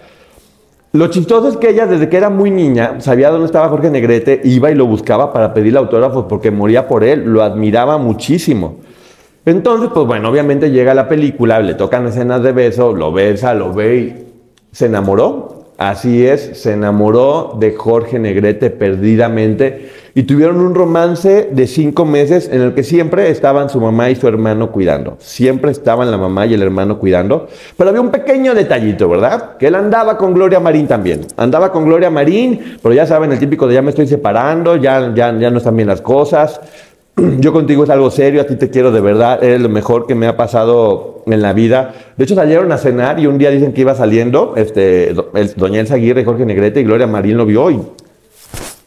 Lo 0.93 1.07
chistoso 1.07 1.49
es 1.49 1.57
que 1.57 1.71
ella 1.71 1.87
desde 1.87 2.11
que 2.11 2.19
era 2.19 2.29
muy 2.29 2.51
niña 2.51 3.01
sabía 3.01 3.31
dónde 3.31 3.47
estaba 3.47 3.71
Jorge 3.71 3.89
Negrete, 3.89 4.43
iba 4.45 4.71
y 4.71 4.75
lo 4.75 4.87
buscaba 4.87 5.33
para 5.33 5.55
pedirle 5.55 5.79
autógrafos 5.79 6.27
porque 6.29 6.51
moría 6.51 6.87
por 6.87 7.03
él, 7.03 7.25
lo 7.25 7.43
admiraba 7.43 7.97
muchísimo. 7.97 8.77
Entonces, 9.47 9.89
pues 9.93 10.07
bueno, 10.07 10.29
obviamente 10.29 10.71
llega 10.71 10.93
la 10.93 11.09
película, 11.09 11.61
le 11.61 11.75
tocan 11.75 12.07
escenas 12.07 12.43
de 12.43 12.53
beso, 12.53 12.93
lo 12.93 13.11
besa, 13.11 13.55
lo 13.55 13.73
ve 13.73 13.97
y 13.97 14.27
se 14.71 14.87
enamoró. 14.87 15.62
Así 15.83 16.25
es, 16.25 16.61
se 16.63 16.75
enamoró 16.75 17.57
de 17.59 17.73
Jorge 17.73 18.21
Negrete 18.21 18.71
perdidamente 18.71 19.91
y 20.15 20.23
tuvieron 20.23 20.61
un 20.61 20.77
romance 20.77 21.49
de 21.51 21.67
cinco 21.67 22.05
meses 22.05 22.49
en 22.53 22.61
el 22.61 22.73
que 22.75 22.85
siempre 22.85 23.31
estaban 23.31 23.69
su 23.69 23.81
mamá 23.81 24.09
y 24.09 24.15
su 24.15 24.29
hermano 24.29 24.71
cuidando. 24.71 25.17
Siempre 25.19 25.73
estaban 25.73 26.09
la 26.13 26.19
mamá 26.19 26.47
y 26.47 26.55
el 26.55 26.63
hermano 26.63 27.01
cuidando. 27.01 27.49
Pero 27.77 27.91
había 27.91 28.01
un 28.01 28.13
pequeño 28.13 28.55
detallito, 28.55 29.09
¿verdad? 29.09 29.57
Que 29.57 29.67
él 29.67 29.75
andaba 29.75 30.17
con 30.19 30.35
Gloria 30.35 30.61
Marín 30.61 30.87
también. 30.87 31.23
Andaba 31.37 31.73
con 31.73 31.85
Gloria 31.85 32.11
Marín, 32.11 32.77
pero 32.81 32.95
ya 32.95 33.05
saben, 33.05 33.33
el 33.33 33.41
típico 33.41 33.67
de 33.67 33.75
ya 33.75 33.83
me 33.83 33.91
estoy 33.91 34.07
separando, 34.07 34.77
ya, 34.77 35.13
ya, 35.13 35.37
ya 35.37 35.51
no 35.51 35.59
están 35.59 35.75
bien 35.75 35.89
las 35.89 36.01
cosas. 36.01 36.61
Yo 37.17 37.53
contigo 37.53 37.85
es 37.85 37.91
algo 37.91 38.11
serio, 38.11 38.41
a 38.41 38.45
ti 38.45 38.57
te 38.57 38.71
quiero 38.71 38.91
de 38.91 39.01
verdad, 39.01 39.43
eres 39.45 39.61
lo 39.61 39.69
mejor 39.69 40.07
que 40.07 40.15
me 40.15 40.27
ha 40.27 40.37
pasado 40.37 41.23
en 41.27 41.43
la 41.43 41.53
vida. 41.53 41.93
De 42.17 42.25
hecho, 42.25 42.35
salieron 42.35 42.73
a 42.73 42.79
cenar 42.79 43.21
y 43.21 43.27
un 43.27 43.37
día 43.37 43.51
dicen 43.51 43.73
que 43.73 43.83
iba 43.83 43.95
saliendo, 43.95 44.55
este, 44.57 45.15
doña 45.57 45.81
Elsa 45.81 45.95
Aguirre, 45.95 46.25
Jorge 46.25 46.47
Negrete 46.47 46.81
y 46.81 46.85
Gloria 46.85 47.07
Marín 47.07 47.37
lo 47.37 47.45
vio 47.45 47.71
y 47.71 47.81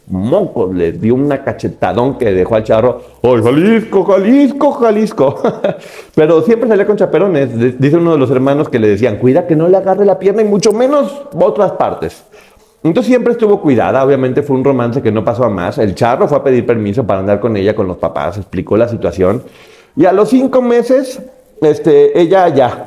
mocos, 0.07 0.74
le 0.74 0.92
dio 0.92 1.16
una 1.16 1.44
cachetadón 1.44 2.18
que 2.18 2.31
dejó 2.31 2.56
al 2.56 2.63
charro, 2.63 3.01
¡ay, 3.24 3.42
Jalisco, 3.44 4.04
Jalisco, 4.04 4.71
Jalisco! 4.74 5.42
Pero 6.16 6.42
siempre 6.42 6.69
salía 6.69 6.86
con 6.86 6.98
chaperones. 6.98 7.80
Dice 7.80 7.98
uno 7.98 8.13
de 8.13 8.18
los 8.18 8.30
hermanos 8.31 8.69
que 8.69 8.80
le 8.80 8.88
decían, 8.88 9.18
cuida 9.18 9.48
que 9.48 9.56
no 9.56 9.68
le 9.68 9.78
agarre 9.78 10.06
la 10.06 10.19
pierna 10.19 10.42
y 10.42 10.45
mucho 10.45 10.71
menos 10.71 11.24
otras 11.33 11.74
partes. 11.74 12.24
Entonces 12.86 13.10
siempre 13.10 13.34
estuvo 13.34 13.60
cuidada, 13.62 14.06
obviamente 14.06 14.44
fue 14.44 14.56
un 14.56 14.64
romance 14.64 15.02
que 15.02 15.12
no 15.12 15.26
pasó 15.26 15.44
a 15.44 15.50
más. 15.50 15.80
El 15.80 15.96
charro 15.96 16.28
fue 16.28 16.38
a 16.38 16.44
pedir 16.44 16.68
permiso 16.68 17.04
para 17.04 17.22
andar 17.22 17.40
con 17.40 17.58
ella, 17.58 17.76
con 17.76 17.88
los 17.88 17.98
papás, 17.98 18.38
explicó 18.38 18.78
la 18.78 18.88
situación. 18.88 19.42
Y 19.96 20.06
a 20.06 20.14
los 20.14 20.30
cinco 20.30 20.62
meses, 20.62 21.20
este, 21.62 22.20
ella 22.20 22.48
ya 22.50 22.86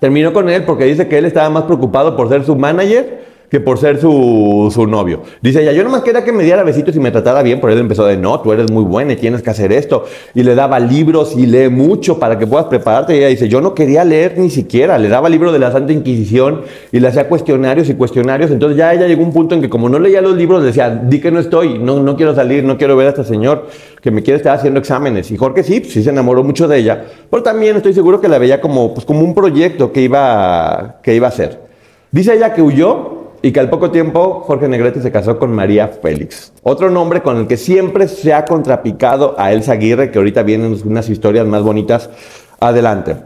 terminó 0.00 0.32
con 0.32 0.48
él 0.48 0.64
porque 0.64 0.86
dice 0.86 1.06
que 1.06 1.18
él 1.18 1.26
estaba 1.26 1.50
más 1.50 1.64
preocupado 1.64 2.16
por 2.16 2.30
ser 2.30 2.44
su 2.44 2.56
manager 2.56 3.26
que 3.50 3.60
por 3.60 3.78
ser 3.78 4.00
su, 4.00 4.70
su 4.74 4.86
novio. 4.86 5.22
Dice 5.40 5.62
ella, 5.62 5.72
yo 5.72 5.84
nomás 5.84 6.02
quería 6.02 6.24
que 6.24 6.32
me 6.32 6.42
diera 6.42 6.62
besitos 6.62 6.96
y 6.96 7.00
me 7.00 7.10
tratara 7.10 7.42
bien, 7.42 7.60
por 7.60 7.70
él 7.70 7.78
empezó 7.78 8.04
de, 8.04 8.16
no, 8.16 8.40
tú 8.40 8.52
eres 8.52 8.70
muy 8.70 8.84
buena 8.84 9.12
y 9.12 9.16
tienes 9.16 9.42
que 9.42 9.50
hacer 9.50 9.72
esto. 9.72 10.04
Y 10.34 10.42
le 10.42 10.54
daba 10.54 10.80
libros 10.80 11.34
y 11.36 11.46
lee 11.46 11.68
mucho 11.68 12.18
para 12.18 12.38
que 12.38 12.46
puedas 12.46 12.66
prepararte. 12.66 13.14
Y 13.14 13.18
ella 13.18 13.28
dice, 13.28 13.48
yo 13.48 13.60
no 13.60 13.74
quería 13.74 14.04
leer 14.04 14.38
ni 14.38 14.50
siquiera, 14.50 14.98
le 14.98 15.08
daba 15.08 15.28
libros 15.28 15.52
de 15.52 15.58
la 15.58 15.70
Santa 15.70 15.92
Inquisición 15.92 16.62
y 16.90 17.00
le 17.00 17.08
hacía 17.08 17.28
cuestionarios 17.28 17.88
y 17.88 17.94
cuestionarios. 17.94 18.50
Entonces 18.50 18.76
ya 18.76 18.92
ella 18.92 19.06
llegó 19.06 19.22
a 19.22 19.26
un 19.26 19.32
punto 19.32 19.54
en 19.54 19.60
que 19.60 19.68
como 19.68 19.88
no 19.88 19.98
leía 19.98 20.20
los 20.20 20.36
libros, 20.36 20.62
decía, 20.62 20.90
di 20.90 21.20
que 21.20 21.30
no 21.30 21.38
estoy, 21.38 21.78
no, 21.78 22.02
no 22.02 22.16
quiero 22.16 22.34
salir, 22.34 22.64
no 22.64 22.76
quiero 22.76 22.96
ver 22.96 23.06
a 23.06 23.10
este 23.10 23.24
señor 23.24 23.68
que 24.00 24.10
me 24.10 24.22
quiere 24.22 24.38
estar 24.38 24.56
haciendo 24.56 24.80
exámenes. 24.80 25.30
Y 25.30 25.36
Jorge 25.36 25.62
sí, 25.62 25.82
sí 25.84 26.02
se 26.02 26.10
enamoró 26.10 26.42
mucho 26.42 26.68
de 26.68 26.78
ella, 26.78 27.04
pero 27.30 27.42
también 27.42 27.76
estoy 27.76 27.94
seguro 27.94 28.20
que 28.20 28.28
la 28.28 28.38
veía 28.38 28.60
como, 28.60 28.92
pues, 28.92 29.06
como 29.06 29.20
un 29.20 29.34
proyecto 29.34 29.92
que 29.92 30.02
iba, 30.02 30.96
que 31.02 31.14
iba 31.14 31.26
a 31.26 31.30
hacer. 31.30 31.60
Dice 32.10 32.34
ella 32.34 32.54
que 32.54 32.62
huyó 32.62 33.13
y 33.44 33.52
que 33.52 33.60
al 33.60 33.68
poco 33.68 33.90
tiempo 33.90 34.40
Jorge 34.46 34.68
Negrete 34.68 35.02
se 35.02 35.12
casó 35.12 35.38
con 35.38 35.52
María 35.52 35.88
Félix, 35.88 36.50
otro 36.62 36.88
nombre 36.88 37.20
con 37.20 37.36
el 37.36 37.46
que 37.46 37.58
siempre 37.58 38.08
se 38.08 38.32
ha 38.32 38.46
contrapicado 38.46 39.34
a 39.36 39.52
Elsa 39.52 39.72
Aguirre, 39.72 40.10
que 40.10 40.16
ahorita 40.16 40.42
vienen 40.42 40.74
unas 40.82 41.10
historias 41.10 41.46
más 41.46 41.62
bonitas 41.62 42.08
adelante. 42.58 43.16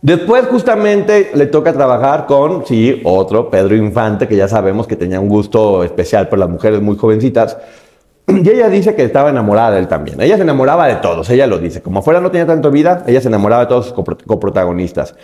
Después 0.00 0.46
justamente 0.46 1.32
le 1.34 1.46
toca 1.46 1.72
trabajar 1.72 2.26
con, 2.26 2.64
sí, 2.64 3.00
otro, 3.02 3.50
Pedro 3.50 3.74
Infante, 3.74 4.28
que 4.28 4.36
ya 4.36 4.46
sabemos 4.46 4.86
que 4.86 4.94
tenía 4.94 5.18
un 5.18 5.28
gusto 5.28 5.82
especial 5.82 6.28
por 6.28 6.38
las 6.38 6.48
mujeres 6.48 6.80
muy 6.80 6.96
jovencitas. 6.96 7.58
Y 8.28 8.48
ella 8.48 8.68
dice 8.68 8.94
que 8.94 9.02
estaba 9.02 9.30
enamorada 9.30 9.72
de 9.72 9.80
él 9.80 9.88
también. 9.88 10.20
Ella 10.20 10.36
se 10.36 10.42
enamoraba 10.42 10.86
de 10.86 10.94
todos, 10.96 11.28
ella 11.30 11.48
lo 11.48 11.58
dice. 11.58 11.82
Como 11.82 12.00
fuera 12.00 12.20
no 12.20 12.30
tenía 12.30 12.46
tanto 12.46 12.70
vida, 12.70 13.02
ella 13.08 13.20
se 13.20 13.26
enamoraba 13.26 13.62
de 13.62 13.68
todos 13.68 13.86
sus 13.86 13.94
copro- 13.94 14.24
coprotagonistas. 14.24 15.16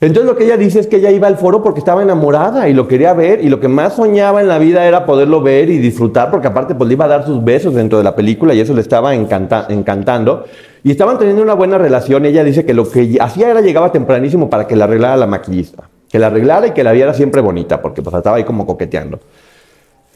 Entonces 0.00 0.26
lo 0.30 0.36
que 0.36 0.44
ella 0.44 0.56
dice 0.56 0.80
es 0.80 0.86
que 0.86 0.96
ella 0.96 1.10
iba 1.10 1.28
al 1.28 1.36
foro 1.38 1.62
porque 1.62 1.78
estaba 1.78 2.02
enamorada 2.02 2.68
y 2.68 2.74
lo 2.74 2.88
quería 2.88 3.14
ver 3.14 3.42
y 3.42 3.48
lo 3.48 3.60
que 3.60 3.68
más 3.68 3.94
soñaba 3.94 4.40
en 4.40 4.48
la 4.48 4.58
vida 4.58 4.84
era 4.86 5.06
poderlo 5.06 5.40
ver 5.40 5.70
y 5.70 5.78
disfrutar 5.78 6.30
porque 6.30 6.48
aparte 6.48 6.74
pues 6.74 6.88
le 6.88 6.94
iba 6.94 7.04
a 7.06 7.08
dar 7.08 7.24
sus 7.24 7.42
besos 7.42 7.74
dentro 7.74 7.96
de 7.98 8.04
la 8.04 8.14
película 8.14 8.52
y 8.54 8.60
eso 8.60 8.74
le 8.74 8.80
estaba 8.80 9.14
encanta- 9.14 9.66
encantando 9.70 10.44
y 10.82 10.90
estaban 10.90 11.18
teniendo 11.18 11.42
una 11.42 11.54
buena 11.54 11.78
relación. 11.78 12.26
Ella 12.26 12.44
dice 12.44 12.66
que 12.66 12.74
lo 12.74 12.90
que 12.90 13.16
hacía 13.20 13.50
era 13.50 13.60
llegaba 13.62 13.92
tempranísimo 13.92 14.50
para 14.50 14.66
que 14.66 14.76
la 14.76 14.84
arreglara 14.84 15.16
la 15.16 15.26
maquillista, 15.26 15.84
que 16.10 16.18
la 16.18 16.26
arreglara 16.26 16.66
y 16.66 16.70
que 16.72 16.84
la 16.84 16.92
viera 16.92 17.14
siempre 17.14 17.40
bonita 17.40 17.80
porque 17.80 18.02
pues 18.02 18.14
estaba 18.14 18.36
ahí 18.36 18.44
como 18.44 18.66
coqueteando. 18.66 19.20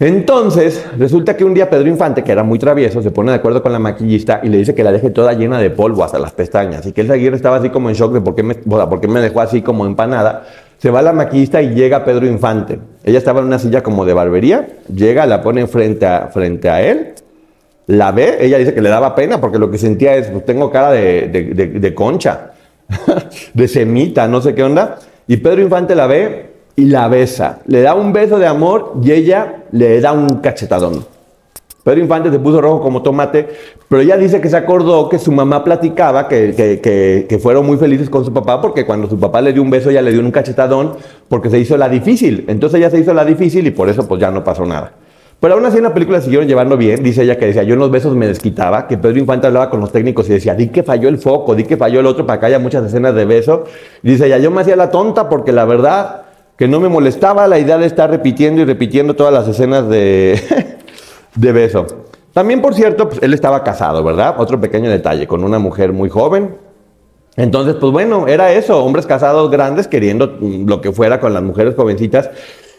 Entonces, 0.00 0.85
resulta 0.97 1.37
que 1.37 1.45
un 1.45 1.55
día 1.55 1.69
Pedro 1.69 1.88
Infante, 1.88 2.23
que 2.23 2.31
era 2.31 2.45
muy 2.45 2.59
travieso, 2.59 3.02
se 3.02 3.11
pone 3.11 3.33
de 3.33 3.38
acuerdo 3.38 3.62
con 3.62 3.73
la 3.73 3.81
maquillista 3.81 4.40
y 4.45 4.49
le 4.49 4.59
dice 4.59 4.73
que 4.75 4.85
la 4.85 4.93
deje 4.93 5.11
toda 5.11 5.33
llena 5.33 5.59
de 5.59 5.71
polvo 5.71 6.05
hasta 6.05 6.21
las 6.21 6.33
pestañas. 6.33 6.87
Y 6.87 6.93
que 6.93 7.00
el 7.00 7.11
Aguirre 7.11 7.35
estaba 7.35 7.57
así 7.57 7.71
como 7.71 7.88
en 7.88 7.97
shock 7.97 8.12
de 8.12 8.21
por 8.21 8.37
qué, 8.37 8.45
me, 8.45 8.57
o 8.69 9.09
me 9.09 9.21
dejó 9.21 9.40
así 9.40 9.61
como 9.62 9.87
empanada. 9.87 10.47
Se 10.78 10.90
va 10.90 11.02
la 11.02 11.12
maquillista 11.12 11.61
y 11.62 11.75
llega 11.75 12.05
Pedro 12.05 12.26
Infante. 12.26 12.78
Ella 13.02 13.19
estaba 13.19 13.40
en 13.40 13.47
una 13.47 13.59
silla 13.59 13.83
como 13.83 14.05
de 14.05 14.12
barbería, 14.12 14.69
llega, 14.95 15.26
la 15.26 15.43
pone 15.43 15.67
frente 15.67 16.07
a, 16.07 16.28
frente 16.28 16.71
a 16.71 16.81
él, 16.81 17.14
la 17.88 18.12
ve, 18.12 18.37
ella 18.40 18.59
dice 18.59 18.75
que 18.75 18.83
le 18.83 18.90
daba 18.90 19.17
pena 19.17 19.40
porque 19.40 19.59
lo 19.59 19.69
que 19.71 19.78
sentía 19.78 20.14
es, 20.14 20.28
pues 20.28 20.45
tengo 20.45 20.71
cara 20.71 20.93
de, 20.93 21.26
de- 21.28 21.55
de- 21.55 21.81
de 21.81 21.95
concha, 21.95 22.52
de 23.55 23.67
semita, 23.67 24.28
no 24.28 24.40
sé 24.40 24.55
qué 24.55 24.62
onda. 24.62 24.99
Y 25.26 25.38
Pedro 25.38 25.61
Infante 25.62 25.97
la 25.97 26.07
ve 26.07 26.58
y 26.78 26.85
la 26.85 27.08
besa. 27.08 27.58
Le 27.66 27.82
da 27.82 27.97
un 27.97 28.12
beso 28.12 28.38
de 28.38 28.47
amor 28.47 28.92
y 29.02 29.11
ella 29.11 29.64
le 29.73 30.00
da 30.00 30.12
un 30.12 30.28
cachetadón. 30.37 31.04
Pedro 31.82 32.00
Infante 32.00 32.30
se 32.30 32.38
puso 32.38 32.61
rojo 32.61 32.80
como 32.80 33.02
tomate, 33.02 33.49
pero 33.88 34.00
ella 34.00 34.16
dice 34.16 34.40
que 34.40 34.49
se 34.49 34.56
acordó 34.56 35.08
que 35.08 35.18
su 35.18 35.32
mamá 35.32 35.64
platicaba 35.64 36.28
que, 36.28 36.54
que, 36.54 37.26
que, 37.28 37.38
fueron 37.40 37.66
muy 37.66 37.78
felices 37.78 38.08
con 38.08 38.25
su 38.25 38.32
papá 38.32 38.61
porque 38.61 38.87
cuando 38.87 39.08
su 39.08 39.18
papá 39.18 39.40
le 39.40 39.52
dio 39.52 39.61
un 39.61 39.70
beso 39.70 39.90
ella 39.90 40.02
le 40.02 40.12
dio 40.12 40.20
un 40.20 40.30
cachetadón 40.30 40.92
porque 41.28 41.50
se 41.50 41.58
hizo 41.58 41.76
la 41.76 41.88
difícil. 41.88 42.44
Entonces 42.47 42.78
ella 42.78 42.90
se 42.90 43.00
hizo 43.00 43.12
la 43.12 43.25
difícil 43.25 43.66
y 43.66 43.73
por 43.73 43.88
eso 43.88 44.06
pues 44.06 44.20
ya 44.20 44.30
no 44.30 44.44
pasó 44.44 44.64
nada. 44.64 44.92
Pero 45.40 45.54
aún 45.54 45.66
así 45.66 45.78
en 45.78 45.85
la 45.85 45.94
película 45.94 46.20
siguieron 46.20 46.47
llevando 46.47 46.76
bien. 46.76 47.02
Dice 47.02 47.25
ella 47.25 47.38
que 47.38 47.47
decía, 47.47 47.64
yo 47.64 47.75
en 47.75 47.80
los 47.80 47.90
besos 47.90 48.14
me 48.14 48.28
desquitaba, 48.28 48.87
que 48.87 48.99
Pedro 48.99 49.18
Infante 49.18 49.49
hablaba 49.49 49.68
con 49.68 49.80
los 49.80 49.90
técnicos 49.90 50.28
y 50.28 50.35
decía, 50.35 50.54
di 50.54 50.68
que 50.68 50.85
falló 50.85 51.08
el 51.08 51.18
foco, 51.18 51.56
di 51.56 51.64
que 51.64 51.76
falló 51.76 51.99
el 51.99 52.06
otro 52.06 52.25
para 52.25 52.38
que 52.38 52.47
haya 52.47 52.61
muchas 52.61 52.85
escenas 52.85 53.16
de 53.16 53.25
beso. 53.25 53.64
Dice 54.02 54.26
ella, 54.26 54.38
yo 54.38 54.52
me 54.52 54.61
hacía 54.61 54.76
la 54.76 54.92
tonta 54.92 55.28
porque 55.28 55.50
la 55.50 55.64
verdad 55.64 56.27
que 56.59 56.67
no 56.67 56.81
me 56.81 56.88
molestaba 56.88 57.47
la 57.47 57.59
idea 57.59 57.79
de 57.79 57.87
estar 57.87 58.11
repitiendo 58.11 58.61
y 58.61 58.65
repitiendo 58.65 59.15
todas 59.15 59.33
las 59.33 59.47
escenas 59.47 59.88
de, 59.88 60.38
de 61.37 61.53
beso. 61.53 61.87
También, 62.33 62.61
por 62.61 62.75
cierto, 62.75 63.09
pues, 63.09 63.23
él 63.23 63.33
estaba 63.33 63.62
casado, 63.62 64.03
¿verdad? 64.03 64.35
Otro 64.38 64.61
pequeño 64.61 64.91
detalle, 64.91 65.27
con 65.27 65.45
una 65.45 65.61
mujer 65.61 65.93
muy 65.93 66.09
joven. 66.09 66.57
Entonces, 67.37 67.77
pues 67.77 67.93
bueno, 67.93 68.27
era 68.27 68.53
eso, 68.53 68.85
hombres 68.85 69.07
casados 69.07 69.49
grandes 69.49 69.87
queriendo 69.87 70.37
lo 70.41 70.81
que 70.81 70.91
fuera 70.91 71.21
con 71.21 71.33
las 71.33 71.43
mujeres 71.45 71.77
jovencitas. 71.77 72.29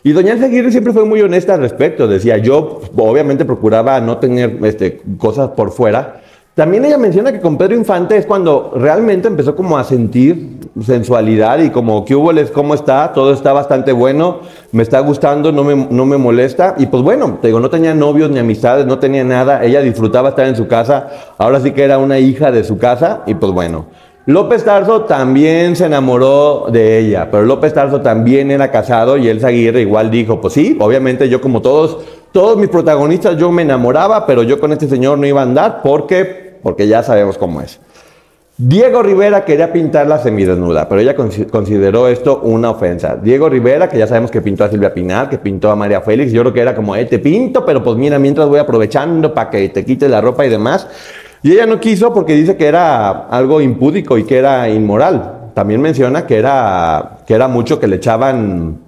Y 0.03 0.11
doña 0.11 0.33
Aguirre 0.33 0.71
siempre 0.71 0.91
fue 0.91 1.05
muy 1.05 1.21
honesta 1.21 1.53
al 1.53 1.61
respecto. 1.61 2.07
Decía, 2.07 2.37
yo 2.37 2.81
obviamente 2.97 3.45
procuraba 3.45 4.01
no 4.01 4.17
tener 4.17 4.59
este, 4.63 5.01
cosas 5.17 5.51
por 5.51 5.71
fuera. 5.71 6.21
También 6.59 6.83
ella 6.83 6.97
menciona 6.97 7.31
que 7.31 7.39
con 7.39 7.57
Pedro 7.57 7.73
Infante 7.73 8.17
es 8.17 8.25
cuando 8.25 8.73
realmente 8.75 9.29
empezó 9.29 9.55
como 9.55 9.77
a 9.77 9.85
sentir 9.85 10.59
sensualidad 10.85 11.59
y 11.59 11.69
como, 11.69 12.03
¿qué 12.03 12.17
hubo? 12.17 12.31
¿Cómo 12.51 12.73
está? 12.73 13.13
Todo 13.13 13.31
está 13.31 13.53
bastante 13.53 13.93
bueno, 13.93 14.41
me 14.73 14.83
está 14.83 14.99
gustando, 14.99 15.53
no 15.53 15.63
me, 15.63 15.87
no 15.89 16.05
me 16.05 16.17
molesta. 16.17 16.75
Y 16.77 16.87
pues 16.87 17.01
bueno, 17.01 17.39
digo, 17.41 17.61
no 17.61 17.69
tenía 17.69 17.93
novios 17.93 18.29
ni 18.29 18.39
amistades, 18.39 18.85
no 18.85 18.99
tenía 18.99 19.23
nada. 19.23 19.63
Ella 19.63 19.79
disfrutaba 19.79 20.27
estar 20.27 20.47
en 20.47 20.57
su 20.57 20.67
casa. 20.67 21.07
Ahora 21.37 21.61
sí 21.61 21.71
que 21.71 21.81
era 21.81 21.97
una 21.97 22.19
hija 22.19 22.51
de 22.51 22.65
su 22.65 22.77
casa. 22.77 23.21
Y 23.25 23.35
pues 23.35 23.53
bueno. 23.53 23.85
López 24.25 24.63
Tarso 24.63 25.05
también 25.05 25.75
se 25.75 25.85
enamoró 25.85 26.67
de 26.71 26.99
ella, 26.99 27.29
pero 27.31 27.45
López 27.45 27.73
Tarso 27.73 28.01
también 28.01 28.51
era 28.51 28.69
casado 28.69 29.17
y 29.17 29.27
Elsa 29.27 29.47
Aguirre 29.47 29.81
igual 29.81 30.11
dijo, 30.11 30.39
pues 30.39 30.53
sí, 30.53 30.77
obviamente 30.79 31.29
yo 31.29 31.41
como 31.41 31.63
todos, 31.63 31.97
todos 32.31 32.55
mis 32.55 32.69
protagonistas 32.69 33.37
yo 33.37 33.51
me 33.51 33.63
enamoraba, 33.63 34.27
pero 34.27 34.43
yo 34.43 34.59
con 34.59 34.71
este 34.71 34.87
señor 34.87 35.17
no 35.17 35.25
iba 35.25 35.39
a 35.39 35.45
andar 35.45 35.81
porque, 35.81 36.48
porque 36.61 36.87
ya 36.87 37.03
sabemos 37.03 37.37
cómo 37.37 37.61
es. 37.61 37.79
Diego 38.57 39.01
Rivera 39.01 39.45
quería 39.45 39.71
pintarla 39.71 40.19
semidesnuda, 40.19 40.89
pero 40.89 40.99
ella 40.99 41.15
consideró 41.15 42.09
esto 42.09 42.41
una 42.43 42.71
ofensa. 42.71 43.15
Diego 43.15 43.47
Rivera, 43.47 43.87
que 43.87 43.97
ya 43.97 44.05
sabemos 44.05 44.31
que 44.31 44.41
pintó 44.41 44.65
a 44.65 44.69
Silvia 44.69 44.93
Pinal, 44.93 45.29
que 45.29 45.37
pintó 45.37 45.71
a 45.71 45.77
María 45.77 46.01
Félix, 46.01 46.33
yo 46.33 46.41
creo 46.41 46.53
que 46.53 46.59
era 46.59 46.75
como, 46.75 46.93
eh, 46.93 47.05
te 47.05 47.19
pinto, 47.19 47.65
pero 47.65 47.81
pues 47.81 47.95
mira, 47.95 48.19
mientras 48.19 48.49
voy 48.49 48.59
aprovechando 48.59 49.33
para 49.33 49.49
que 49.49 49.69
te 49.69 49.85
quites 49.85 50.09
la 50.09 50.19
ropa 50.19 50.45
y 50.45 50.49
demás. 50.49 50.87
Y 51.41 51.53
ella 51.53 51.65
no 51.65 51.79
quiso 51.79 52.13
porque 52.13 52.33
dice 52.33 52.57
que 52.57 52.65
era 52.65 53.27
algo 53.29 53.61
impúdico 53.61 54.17
y 54.17 54.25
que 54.25 54.37
era 54.37 54.67
inmoral. 54.67 55.51
También 55.53 55.79
menciona 55.79 56.27
que 56.27 56.37
era, 56.37 57.19
que 57.25 57.33
era 57.33 57.47
mucho 57.47 57.79
que 57.79 57.87
le 57.87 57.95
echaban 57.95 58.79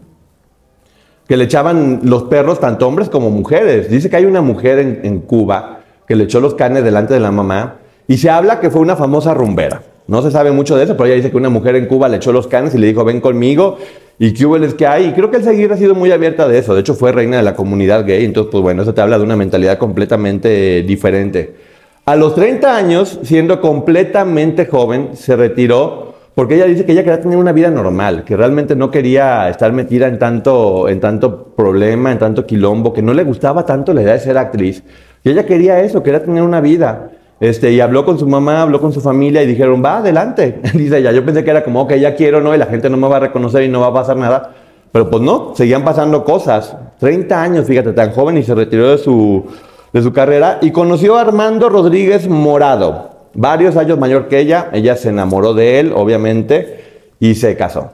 que 1.27 1.37
le 1.37 1.45
echaban 1.45 2.01
los 2.03 2.23
perros 2.23 2.59
tanto 2.59 2.85
hombres 2.85 3.07
como 3.07 3.29
mujeres. 3.29 3.89
Dice 3.89 4.09
que 4.09 4.17
hay 4.17 4.25
una 4.25 4.41
mujer 4.41 4.79
en, 4.79 5.19
Cuba 5.21 5.80
que 6.11 6.17
le 6.17 6.25
echó 6.25 6.41
los 6.41 6.55
canes 6.55 6.83
delante 6.83 7.13
de 7.13 7.21
la 7.21 7.31
mamá 7.31 7.77
y 8.05 8.17
se 8.17 8.29
habla 8.29 8.59
que 8.59 8.69
fue 8.69 8.81
una 8.81 8.97
famosa 8.97 9.33
rumbera. 9.33 9.83
No 10.07 10.21
se 10.21 10.29
sabe 10.29 10.51
mucho 10.51 10.75
de 10.75 10.83
eso, 10.83 10.97
pero 10.97 11.05
ella 11.05 11.15
dice 11.15 11.31
que 11.31 11.37
una 11.37 11.47
mujer 11.47 11.77
en 11.77 11.85
Cuba 11.85 12.09
le 12.09 12.17
echó 12.17 12.33
los 12.33 12.47
canes 12.47 12.75
y 12.75 12.79
le 12.79 12.87
dijo, 12.87 13.05
ven 13.05 13.21
conmigo. 13.21 13.77
¿Y 14.19 14.33
qué 14.33 14.45
hubo 14.45 14.57
es 14.57 14.73
que 14.73 14.85
hay? 14.85 15.05
Y 15.05 15.11
creo 15.13 15.31
que 15.31 15.37
el 15.37 15.45
seguir 15.45 15.71
ha 15.71 15.77
sido 15.77 15.95
muy 15.95 16.11
abierta 16.11 16.49
de 16.49 16.57
eso. 16.57 16.73
De 16.73 16.81
hecho, 16.81 16.95
fue 16.95 17.13
reina 17.13 17.37
de 17.37 17.43
la 17.43 17.55
comunidad 17.55 18.05
gay. 18.05 18.25
Entonces, 18.25 18.51
pues 18.51 18.61
bueno, 18.61 18.81
eso 18.81 18.93
te 18.93 18.99
habla 18.99 19.17
de 19.19 19.23
una 19.23 19.37
mentalidad 19.37 19.77
completamente 19.77 20.83
diferente. 20.83 21.55
A 22.03 22.17
los 22.17 22.35
30 22.35 22.75
años, 22.75 23.17
siendo 23.23 23.61
completamente 23.61 24.65
joven, 24.65 25.11
se 25.13 25.37
retiró 25.37 26.10
porque 26.41 26.55
ella 26.55 26.65
dice 26.65 26.85
que 26.85 26.93
ella 26.93 27.03
quería 27.03 27.21
tener 27.21 27.37
una 27.37 27.51
vida 27.51 27.69
normal, 27.69 28.23
que 28.23 28.35
realmente 28.35 28.75
no 28.75 28.89
quería 28.89 29.47
estar 29.47 29.71
metida 29.73 30.07
en 30.07 30.17
tanto, 30.17 30.89
en 30.89 30.99
tanto 30.99 31.53
problema, 31.55 32.11
en 32.11 32.17
tanto 32.17 32.47
quilombo, 32.47 32.93
que 32.93 33.03
no 33.03 33.13
le 33.13 33.23
gustaba 33.23 33.63
tanto 33.63 33.93
la 33.93 34.01
idea 34.01 34.13
de 34.13 34.21
ser 34.21 34.39
actriz. 34.39 34.83
Y 35.23 35.29
ella 35.29 35.45
quería 35.45 35.81
eso, 35.81 36.01
quería 36.01 36.23
tener 36.23 36.41
una 36.41 36.59
vida. 36.59 37.11
Este, 37.39 37.71
y 37.71 37.79
habló 37.79 38.05
con 38.05 38.17
su 38.17 38.27
mamá, 38.27 38.63
habló 38.63 38.81
con 38.81 38.91
su 38.91 39.01
familia 39.01 39.43
y 39.43 39.45
dijeron, 39.45 39.83
va, 39.85 39.97
adelante. 39.97 40.59
Dice 40.73 40.97
ella, 40.97 41.11
yo 41.11 41.23
pensé 41.23 41.43
que 41.43 41.51
era 41.51 41.63
como, 41.63 41.81
ok, 41.81 41.93
ya 41.97 42.15
quiero, 42.15 42.41
¿no? 42.41 42.55
Y 42.55 42.57
la 42.57 42.65
gente 42.65 42.89
no 42.89 42.97
me 42.97 43.07
va 43.07 43.17
a 43.17 43.19
reconocer 43.19 43.61
y 43.61 43.69
no 43.69 43.81
va 43.81 43.89
a 43.89 43.93
pasar 43.93 44.17
nada. 44.17 44.55
Pero 44.91 45.11
pues 45.11 45.21
no, 45.21 45.53
seguían 45.53 45.85
pasando 45.85 46.23
cosas. 46.23 46.75
30 46.97 47.39
años, 47.39 47.67
fíjate, 47.67 47.93
tan 47.93 48.13
joven 48.13 48.37
y 48.37 48.41
se 48.41 48.55
retiró 48.55 48.89
de 48.89 48.97
su, 48.97 49.45
de 49.93 50.01
su 50.01 50.11
carrera 50.11 50.57
y 50.59 50.71
conoció 50.71 51.17
a 51.17 51.21
Armando 51.21 51.69
Rodríguez 51.69 52.27
Morado, 52.27 53.10
varios 53.33 53.77
años 53.77 53.97
mayor 53.97 54.27
que 54.27 54.39
ella. 54.39 54.69
Ella 54.73 54.95
se 54.95 55.09
enamoró 55.09 55.53
de 55.53 55.79
él, 55.79 55.93
obviamente, 55.95 57.11
y 57.19 57.35
se 57.35 57.55
casó. 57.55 57.91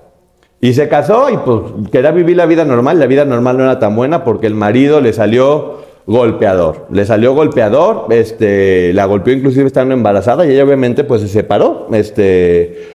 Y 0.59 0.73
se 0.73 0.89
casó 0.89 1.29
y 1.29 1.37
pues 1.37 1.89
quería 1.91 2.11
vivir 2.11 2.35
la 2.35 2.45
vida 2.45 2.65
normal. 2.65 2.99
La 2.99 3.05
vida 3.05 3.25
normal 3.25 3.57
no 3.57 3.63
era 3.63 3.79
tan 3.79 3.95
buena 3.95 4.23
porque 4.23 4.47
el 4.47 4.55
marido 4.55 5.01
le 5.01 5.13
salió 5.13 5.85
golpeador. 6.07 6.87
Le 6.89 7.05
salió 7.05 7.33
golpeador, 7.33 8.07
este, 8.09 8.93
la 8.93 9.05
golpeó 9.05 9.33
inclusive 9.33 9.67
estando 9.67 9.93
embarazada 9.93 10.47
y 10.47 10.51
ella 10.51 10.63
obviamente 10.63 11.03
pues 11.03 11.21
se 11.21 11.27
separó. 11.27 11.87
Este... 11.91 12.91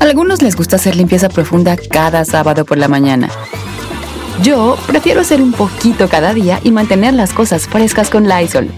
A 0.00 0.04
algunos 0.04 0.42
les 0.42 0.56
gusta 0.56 0.76
hacer 0.76 0.96
limpieza 0.96 1.28
profunda 1.28 1.76
cada 1.76 2.24
sábado 2.24 2.64
por 2.64 2.78
la 2.78 2.88
mañana. 2.88 3.28
Yo 4.42 4.76
prefiero 4.86 5.20
hacer 5.20 5.40
un 5.40 5.52
poquito 5.52 6.08
cada 6.08 6.34
día 6.34 6.60
y 6.62 6.70
mantener 6.70 7.14
las 7.14 7.32
cosas 7.32 7.66
frescas 7.66 8.10
con 8.10 8.28
Lysol. 8.28 8.68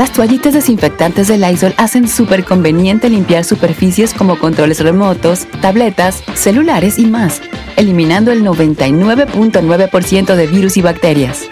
Las 0.00 0.14
toallitas 0.14 0.54
desinfectantes 0.54 1.28
de 1.28 1.36
Lysol 1.36 1.74
hacen 1.76 2.08
súper 2.08 2.42
conveniente 2.42 3.10
limpiar 3.10 3.44
superficies 3.44 4.14
como 4.14 4.38
controles 4.38 4.82
remotos, 4.82 5.46
tabletas, 5.60 6.24
celulares 6.32 6.98
y 6.98 7.04
más, 7.04 7.42
eliminando 7.76 8.32
el 8.32 8.42
99.9% 8.42 10.36
de 10.36 10.46
virus 10.46 10.78
y 10.78 10.80
bacterias. 10.80 11.42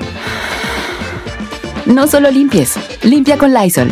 No 1.85 2.07
solo 2.07 2.31
limpies, 2.31 2.77
limpia 3.03 3.37
con 3.37 3.53
Lysol. 3.53 3.91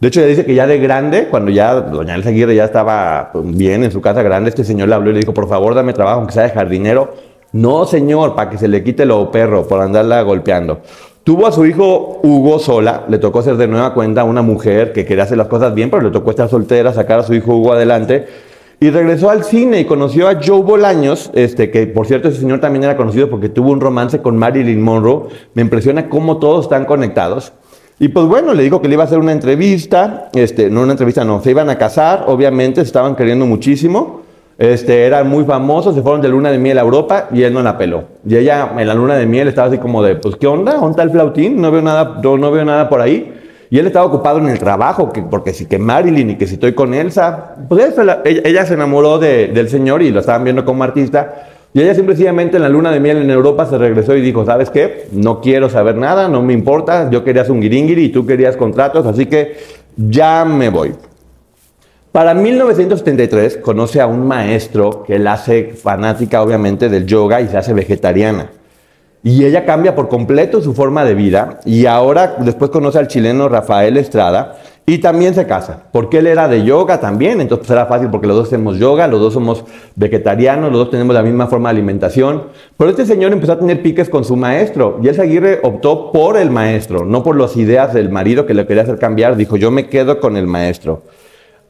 De 0.00 0.08
hecho, 0.08 0.18
ella 0.18 0.30
dice 0.30 0.44
que 0.44 0.56
ya 0.56 0.66
de 0.66 0.80
grande, 0.80 1.28
cuando 1.28 1.52
ya 1.52 1.74
doña 1.74 2.16
Elsa 2.16 2.30
Aguirre 2.30 2.56
ya 2.56 2.64
estaba 2.64 3.30
pues, 3.32 3.56
bien 3.56 3.84
en 3.84 3.92
su 3.92 4.00
casa 4.00 4.24
grande, 4.24 4.50
este 4.50 4.64
señor 4.64 4.88
le 4.88 4.96
habló 4.96 5.10
y 5.10 5.12
le 5.12 5.20
dijo, 5.20 5.32
por 5.32 5.48
favor, 5.48 5.76
dame 5.76 5.92
trabajo, 5.92 6.18
aunque 6.18 6.32
sea 6.32 6.42
de 6.42 6.50
jardinero. 6.50 7.14
No, 7.52 7.84
señor, 7.84 8.34
para 8.34 8.50
que 8.50 8.58
se 8.58 8.66
le 8.66 8.82
quite 8.82 9.04
lo 9.04 9.30
perro, 9.30 9.68
por 9.68 9.80
andarla 9.80 10.22
golpeando. 10.22 10.82
Tuvo 11.30 11.46
a 11.46 11.52
su 11.52 11.64
hijo 11.64 12.18
Hugo 12.24 12.58
sola, 12.58 13.04
le 13.08 13.18
tocó 13.18 13.40
ser 13.40 13.56
de 13.56 13.68
nueva 13.68 13.94
cuenta 13.94 14.24
una 14.24 14.42
mujer 14.42 14.92
que 14.92 15.04
quería 15.04 15.22
hacer 15.22 15.38
las 15.38 15.46
cosas 15.46 15.72
bien, 15.74 15.88
pero 15.88 16.02
le 16.02 16.10
tocó 16.10 16.30
estar 16.30 16.48
soltera, 16.48 16.92
sacar 16.92 17.20
a 17.20 17.22
su 17.22 17.34
hijo 17.34 17.54
Hugo 17.54 17.72
adelante. 17.72 18.26
Y 18.80 18.90
regresó 18.90 19.30
al 19.30 19.44
cine 19.44 19.78
y 19.78 19.84
conoció 19.84 20.28
a 20.28 20.40
Joe 20.44 20.62
Bolaños, 20.62 21.30
este, 21.32 21.70
que 21.70 21.86
por 21.86 22.08
cierto 22.08 22.26
ese 22.26 22.40
señor 22.40 22.58
también 22.58 22.82
era 22.82 22.96
conocido 22.96 23.30
porque 23.30 23.48
tuvo 23.48 23.70
un 23.70 23.80
romance 23.80 24.20
con 24.20 24.36
Marilyn 24.38 24.82
Monroe. 24.82 25.28
Me 25.54 25.62
impresiona 25.62 26.08
cómo 26.08 26.38
todos 26.38 26.64
están 26.64 26.84
conectados. 26.84 27.52
Y 28.00 28.08
pues 28.08 28.26
bueno, 28.26 28.52
le 28.52 28.64
dijo 28.64 28.82
que 28.82 28.88
le 28.88 28.94
iba 28.94 29.04
a 29.04 29.06
hacer 29.06 29.20
una 29.20 29.30
entrevista, 29.30 30.30
este, 30.34 30.68
no 30.68 30.82
una 30.82 30.94
entrevista, 30.94 31.24
no, 31.24 31.40
se 31.40 31.52
iban 31.52 31.70
a 31.70 31.78
casar, 31.78 32.24
obviamente, 32.26 32.80
se 32.80 32.88
estaban 32.88 33.14
queriendo 33.14 33.46
muchísimo, 33.46 34.19
este, 34.60 35.06
eran 35.06 35.26
muy 35.26 35.44
famosos, 35.44 35.94
se 35.94 36.02
fueron 36.02 36.20
de 36.20 36.28
luna 36.28 36.50
de 36.50 36.58
miel 36.58 36.76
a 36.76 36.82
Europa 36.82 37.28
y 37.32 37.44
él 37.44 37.54
no 37.54 37.62
la 37.62 37.78
peló. 37.78 38.04
Y 38.28 38.36
ella 38.36 38.72
en 38.76 38.86
la 38.86 38.92
luna 38.92 39.16
de 39.16 39.24
miel 39.24 39.48
estaba 39.48 39.68
así 39.68 39.78
como 39.78 40.02
de, 40.02 40.16
pues, 40.16 40.36
¿qué 40.36 40.46
onda? 40.46 40.74
¿Dónde 40.74 41.02
el 41.02 41.10
flautín? 41.10 41.62
No 41.62 41.70
veo 41.70 41.80
nada, 41.80 42.20
no, 42.22 42.50
veo 42.50 42.64
nada 42.66 42.90
por 42.90 43.00
ahí. 43.00 43.32
Y 43.70 43.78
él 43.78 43.86
estaba 43.86 44.04
ocupado 44.04 44.38
en 44.38 44.50
el 44.50 44.58
trabajo, 44.58 45.14
que, 45.14 45.22
porque 45.22 45.54
si 45.54 45.64
que 45.64 45.78
Marilyn 45.78 46.30
y 46.30 46.36
que 46.36 46.46
si 46.46 46.54
estoy 46.54 46.74
con 46.74 46.92
Elsa, 46.92 47.54
pues 47.70 47.94
ella, 48.26 48.66
se 48.66 48.74
enamoró 48.74 49.18
del 49.18 49.68
señor 49.70 50.02
y 50.02 50.10
lo 50.10 50.20
estaban 50.20 50.44
viendo 50.44 50.66
como 50.66 50.84
artista. 50.84 51.46
Y 51.72 51.80
ella 51.80 51.94
simplemente 51.94 52.58
en 52.58 52.62
la 52.62 52.68
luna 52.68 52.90
de 52.90 53.00
miel 53.00 53.16
en 53.16 53.30
Europa 53.30 53.64
se 53.64 53.78
regresó 53.78 54.14
y 54.14 54.20
dijo, 54.20 54.44
¿sabes 54.44 54.68
qué? 54.68 55.06
No 55.12 55.40
quiero 55.40 55.70
saber 55.70 55.96
nada, 55.96 56.28
no 56.28 56.42
me 56.42 56.52
importa, 56.52 57.08
yo 57.10 57.24
querías 57.24 57.48
un 57.48 57.62
guiringiri 57.62 58.04
y 58.04 58.08
tú 58.10 58.26
querías 58.26 58.58
contratos, 58.58 59.06
así 59.06 59.24
que 59.24 59.56
ya 59.96 60.44
me 60.44 60.68
voy. 60.68 60.92
Para 62.12 62.34
1973 62.34 63.58
conoce 63.58 64.00
a 64.00 64.08
un 64.08 64.26
maestro 64.26 65.04
que 65.04 65.20
la 65.20 65.34
hace 65.34 65.74
fanática 65.74 66.42
obviamente 66.42 66.88
del 66.88 67.06
yoga 67.06 67.40
y 67.40 67.46
se 67.46 67.56
hace 67.56 67.72
vegetariana. 67.72 68.50
Y 69.22 69.44
ella 69.44 69.64
cambia 69.64 69.94
por 69.94 70.08
completo 70.08 70.60
su 70.60 70.74
forma 70.74 71.04
de 71.04 71.14
vida 71.14 71.60
y 71.64 71.86
ahora 71.86 72.34
después 72.40 72.72
conoce 72.72 72.98
al 72.98 73.06
chileno 73.06 73.48
Rafael 73.48 73.96
Estrada 73.96 74.56
y 74.86 74.98
también 74.98 75.34
se 75.34 75.46
casa, 75.46 75.84
porque 75.92 76.18
él 76.18 76.26
era 76.26 76.48
de 76.48 76.64
yoga 76.64 76.98
también, 76.98 77.40
entonces 77.40 77.68
pues, 77.68 77.78
era 77.78 77.86
fácil 77.86 78.10
porque 78.10 78.26
los 78.26 78.34
dos 78.38 78.48
hacemos 78.48 78.78
yoga, 78.78 79.06
los 79.06 79.20
dos 79.20 79.32
somos 79.32 79.64
vegetarianos, 79.94 80.72
los 80.72 80.80
dos 80.80 80.90
tenemos 80.90 81.14
la 81.14 81.22
misma 81.22 81.46
forma 81.46 81.68
de 81.68 81.78
alimentación. 81.78 82.46
Pero 82.76 82.90
este 82.90 83.06
señor 83.06 83.32
empezó 83.32 83.52
a 83.52 83.58
tener 83.60 83.82
piques 83.82 84.08
con 84.08 84.24
su 84.24 84.34
maestro 84.34 84.98
y 85.00 85.06
ese 85.06 85.22
Aguirre 85.22 85.60
optó 85.62 86.10
por 86.10 86.36
el 86.36 86.50
maestro, 86.50 87.04
no 87.04 87.22
por 87.22 87.36
las 87.36 87.56
ideas 87.56 87.94
del 87.94 88.10
marido 88.10 88.46
que 88.46 88.54
le 88.54 88.66
quería 88.66 88.82
hacer 88.82 88.98
cambiar, 88.98 89.36
dijo 89.36 89.56
yo 89.56 89.70
me 89.70 89.88
quedo 89.88 90.18
con 90.18 90.36
el 90.36 90.48
maestro. 90.48 91.04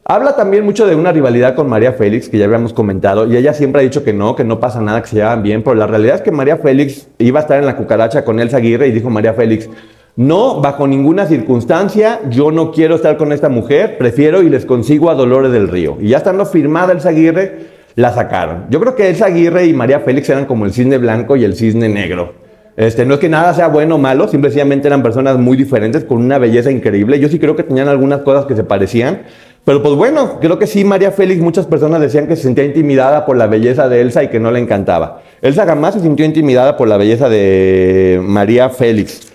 Habla 0.03 0.35
también 0.35 0.65
mucho 0.65 0.87
de 0.87 0.95
una 0.95 1.11
rivalidad 1.11 1.53
con 1.53 1.69
María 1.69 1.93
Félix, 1.93 2.27
que 2.27 2.39
ya 2.39 2.45
habíamos 2.45 2.73
comentado, 2.73 3.27
y 3.27 3.37
ella 3.37 3.53
siempre 3.53 3.81
ha 3.81 3.83
dicho 3.83 4.03
que 4.03 4.13
no, 4.13 4.35
que 4.35 4.43
no 4.43 4.59
pasa 4.59 4.81
nada, 4.81 5.01
que 5.01 5.07
se 5.07 5.17
llevan 5.17 5.43
bien, 5.43 5.61
pero 5.63 5.75
la 5.75 5.85
realidad 5.85 6.15
es 6.15 6.21
que 6.21 6.31
María 6.31 6.57
Félix 6.57 7.07
iba 7.19 7.39
a 7.39 7.43
estar 7.43 7.59
en 7.59 7.67
la 7.67 7.77
cucaracha 7.77 8.25
con 8.25 8.39
Elsa 8.39 8.57
Aguirre 8.57 8.87
y 8.87 8.91
dijo 8.91 9.11
María 9.11 9.33
Félix, 9.33 9.69
no, 10.15 10.59
bajo 10.59 10.87
ninguna 10.87 11.27
circunstancia, 11.27 12.19
yo 12.29 12.51
no 12.51 12.71
quiero 12.71 12.95
estar 12.95 13.15
con 13.15 13.31
esta 13.31 13.47
mujer, 13.47 13.99
prefiero 13.99 14.41
y 14.41 14.49
les 14.49 14.65
consigo 14.65 15.11
a 15.11 15.15
Dolores 15.15 15.51
del 15.51 15.67
Río. 15.67 15.97
Y 16.01 16.09
ya 16.09 16.17
estando 16.17 16.47
firmada 16.47 16.93
Elsa 16.93 17.09
Aguirre, 17.09 17.59
la 17.95 18.11
sacaron. 18.11 18.65
Yo 18.69 18.79
creo 18.79 18.95
que 18.95 19.07
Elsa 19.07 19.27
Aguirre 19.27 19.67
y 19.67 19.73
María 19.73 19.99
Félix 19.99 20.29
eran 20.29 20.45
como 20.45 20.65
el 20.65 20.73
cisne 20.73 20.97
blanco 20.97 21.35
y 21.35 21.43
el 21.43 21.55
cisne 21.55 21.89
negro. 21.89 22.33
Este, 22.75 23.05
no 23.05 23.15
es 23.15 23.19
que 23.19 23.29
nada 23.29 23.53
sea 23.53 23.67
bueno 23.67 23.95
o 23.95 23.97
malo, 23.97 24.27
simplemente 24.27 24.87
eran 24.87 25.03
personas 25.03 25.37
muy 25.37 25.57
diferentes 25.57 26.05
con 26.05 26.17
una 26.17 26.37
belleza 26.37 26.71
increíble. 26.71 27.19
Yo 27.19 27.27
sí 27.27 27.37
creo 27.37 27.55
que 27.55 27.63
tenían 27.63 27.87
algunas 27.87 28.21
cosas 28.21 28.45
que 28.45 28.55
se 28.55 28.63
parecían, 28.63 29.23
pero 29.63 29.83
pues 29.83 29.93
bueno, 29.95 30.39
creo 30.39 30.57
que 30.57 30.65
sí, 30.65 30.83
María 30.83 31.11
Félix, 31.11 31.41
muchas 31.41 31.67
personas 31.67 32.01
decían 32.01 32.27
que 32.27 32.35
se 32.35 32.43
sentía 32.43 32.63
intimidada 32.63 33.25
por 33.25 33.37
la 33.37 33.45
belleza 33.47 33.87
de 33.87 34.01
Elsa 34.01 34.23
y 34.23 34.29
que 34.29 34.39
no 34.39 34.51
le 34.51 34.59
encantaba. 34.59 35.21
Elsa 35.41 35.65
jamás 35.65 35.93
se 35.93 35.99
sintió 35.99 36.25
intimidada 36.25 36.77
por 36.77 36.87
la 36.87 36.97
belleza 36.97 37.29
de 37.29 38.19
María 38.23 38.69
Félix. 38.69 39.31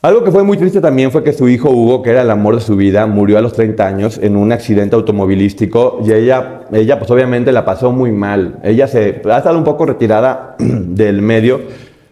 Algo 0.00 0.22
que 0.22 0.30
fue 0.30 0.44
muy 0.44 0.56
triste 0.56 0.80
también 0.80 1.10
fue 1.10 1.24
que 1.24 1.32
su 1.32 1.48
hijo 1.48 1.68
Hugo, 1.68 2.02
que 2.02 2.10
era 2.10 2.22
el 2.22 2.30
amor 2.30 2.54
de 2.54 2.60
su 2.60 2.76
vida, 2.76 3.06
murió 3.06 3.38
a 3.38 3.40
los 3.40 3.52
30 3.54 3.86
años 3.86 4.20
en 4.22 4.36
un 4.36 4.52
accidente 4.52 4.94
automovilístico 4.94 6.00
y 6.04 6.12
ella, 6.12 6.60
ella 6.72 6.98
pues 6.98 7.10
obviamente 7.10 7.50
la 7.50 7.64
pasó 7.64 7.90
muy 7.90 8.12
mal. 8.12 8.60
Ella 8.62 8.86
se 8.86 9.20
ha 9.24 9.38
estado 9.38 9.58
un 9.58 9.64
poco 9.64 9.84
retirada 9.84 10.54
del 10.58 11.22
medio 11.22 11.60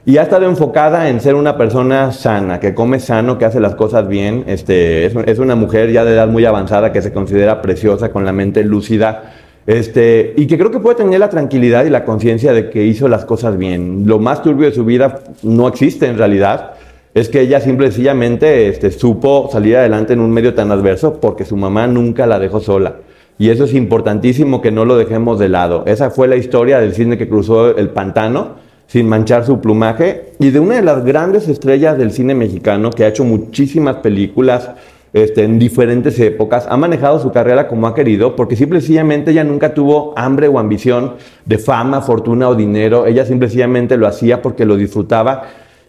y 0.06 0.18
ha 0.18 0.22
estado 0.22 0.44
enfocada 0.44 1.08
en 1.08 1.20
ser 1.20 1.34
una 1.34 1.56
persona 1.56 2.12
sana, 2.12 2.60
que 2.60 2.74
come 2.74 3.00
sano, 3.00 3.38
que 3.38 3.46
hace 3.46 3.58
las 3.58 3.74
cosas 3.74 4.06
bien. 4.06 4.44
Este, 4.46 5.06
es, 5.06 5.38
una 5.38 5.54
mujer 5.54 5.90
ya 5.92 6.04
de 6.04 6.12
edad 6.12 6.28
muy 6.28 6.44
avanzada 6.44 6.92
que 6.92 7.00
se 7.00 7.12
considera 7.12 7.62
preciosa, 7.62 8.10
con 8.10 8.26
la 8.26 8.32
mente 8.32 8.62
lúcida. 8.64 9.32
Este, 9.66 10.34
y 10.36 10.46
que 10.46 10.58
creo 10.58 10.70
que 10.70 10.78
puede 10.78 10.96
tener 10.96 11.20
la 11.20 11.30
tranquilidad 11.30 11.86
y 11.86 11.90
la 11.90 12.04
conciencia 12.04 12.52
de 12.52 12.68
que 12.68 12.84
hizo 12.84 13.08
las 13.08 13.24
cosas 13.24 13.56
bien. 13.56 14.02
Lo 14.06 14.18
más 14.18 14.42
turbio 14.42 14.68
de 14.68 14.74
su 14.74 14.84
vida 14.84 15.20
no 15.42 15.68
existe 15.68 16.06
en 16.06 16.18
realidad 16.18 16.72
es 17.14 17.30
que 17.30 17.40
ella 17.40 17.60
simple 17.60 17.86
sencillamente 17.86 18.68
este, 18.68 18.90
supo 18.90 19.48
salir 19.50 19.76
adelante 19.78 20.12
en 20.12 20.20
un 20.20 20.32
medio 20.32 20.52
tan 20.52 20.70
adverso 20.70 21.18
porque 21.18 21.46
su 21.46 21.56
mamá 21.56 21.86
nunca 21.86 22.26
la 22.26 22.38
dejó 22.38 22.60
sola. 22.60 22.96
Y 23.38 23.48
eso 23.48 23.64
es 23.64 23.72
importantísimo 23.72 24.60
que 24.60 24.70
no 24.70 24.84
lo 24.84 24.98
dejemos 24.98 25.38
de 25.38 25.48
lado. 25.48 25.84
Esa 25.86 26.10
fue 26.10 26.28
la 26.28 26.36
historia 26.36 26.78
del 26.78 26.92
cine 26.92 27.16
que 27.16 27.28
cruzó 27.28 27.74
el 27.74 27.88
pantano 27.88 28.63
sin 28.86 29.08
manchar 29.08 29.44
su 29.44 29.60
plumaje 29.60 30.32
y 30.38 30.50
de 30.50 30.60
una 30.60 30.76
de 30.76 30.82
las 30.82 31.04
grandes 31.04 31.48
estrellas 31.48 31.98
del 31.98 32.12
cine 32.12 32.34
mexicano 32.34 32.90
que 32.90 33.04
ha 33.04 33.08
hecho 33.08 33.24
muchísimas 33.24 33.96
películas 33.96 34.70
este, 35.12 35.44
en 35.44 35.58
diferentes 35.58 36.18
épocas, 36.18 36.66
ha 36.68 36.76
manejado 36.76 37.20
su 37.20 37.30
carrera 37.30 37.68
como 37.68 37.86
ha 37.86 37.94
querido, 37.94 38.34
porque 38.34 38.56
simple 38.56 38.80
sencillamente 38.80 39.30
ella 39.30 39.44
nunca 39.44 39.72
tuvo 39.72 40.12
hambre 40.16 40.48
o 40.48 40.58
ambición 40.58 41.14
de 41.44 41.58
fama, 41.58 42.00
fortuna 42.00 42.48
o 42.48 42.54
dinero, 42.56 43.06
ella 43.06 43.24
simple 43.24 43.48
sencillamente 43.48 43.96
lo 43.96 44.08
hacía 44.08 44.42
porque 44.42 44.64
lo 44.64 44.76
disfrutaba 44.76 45.44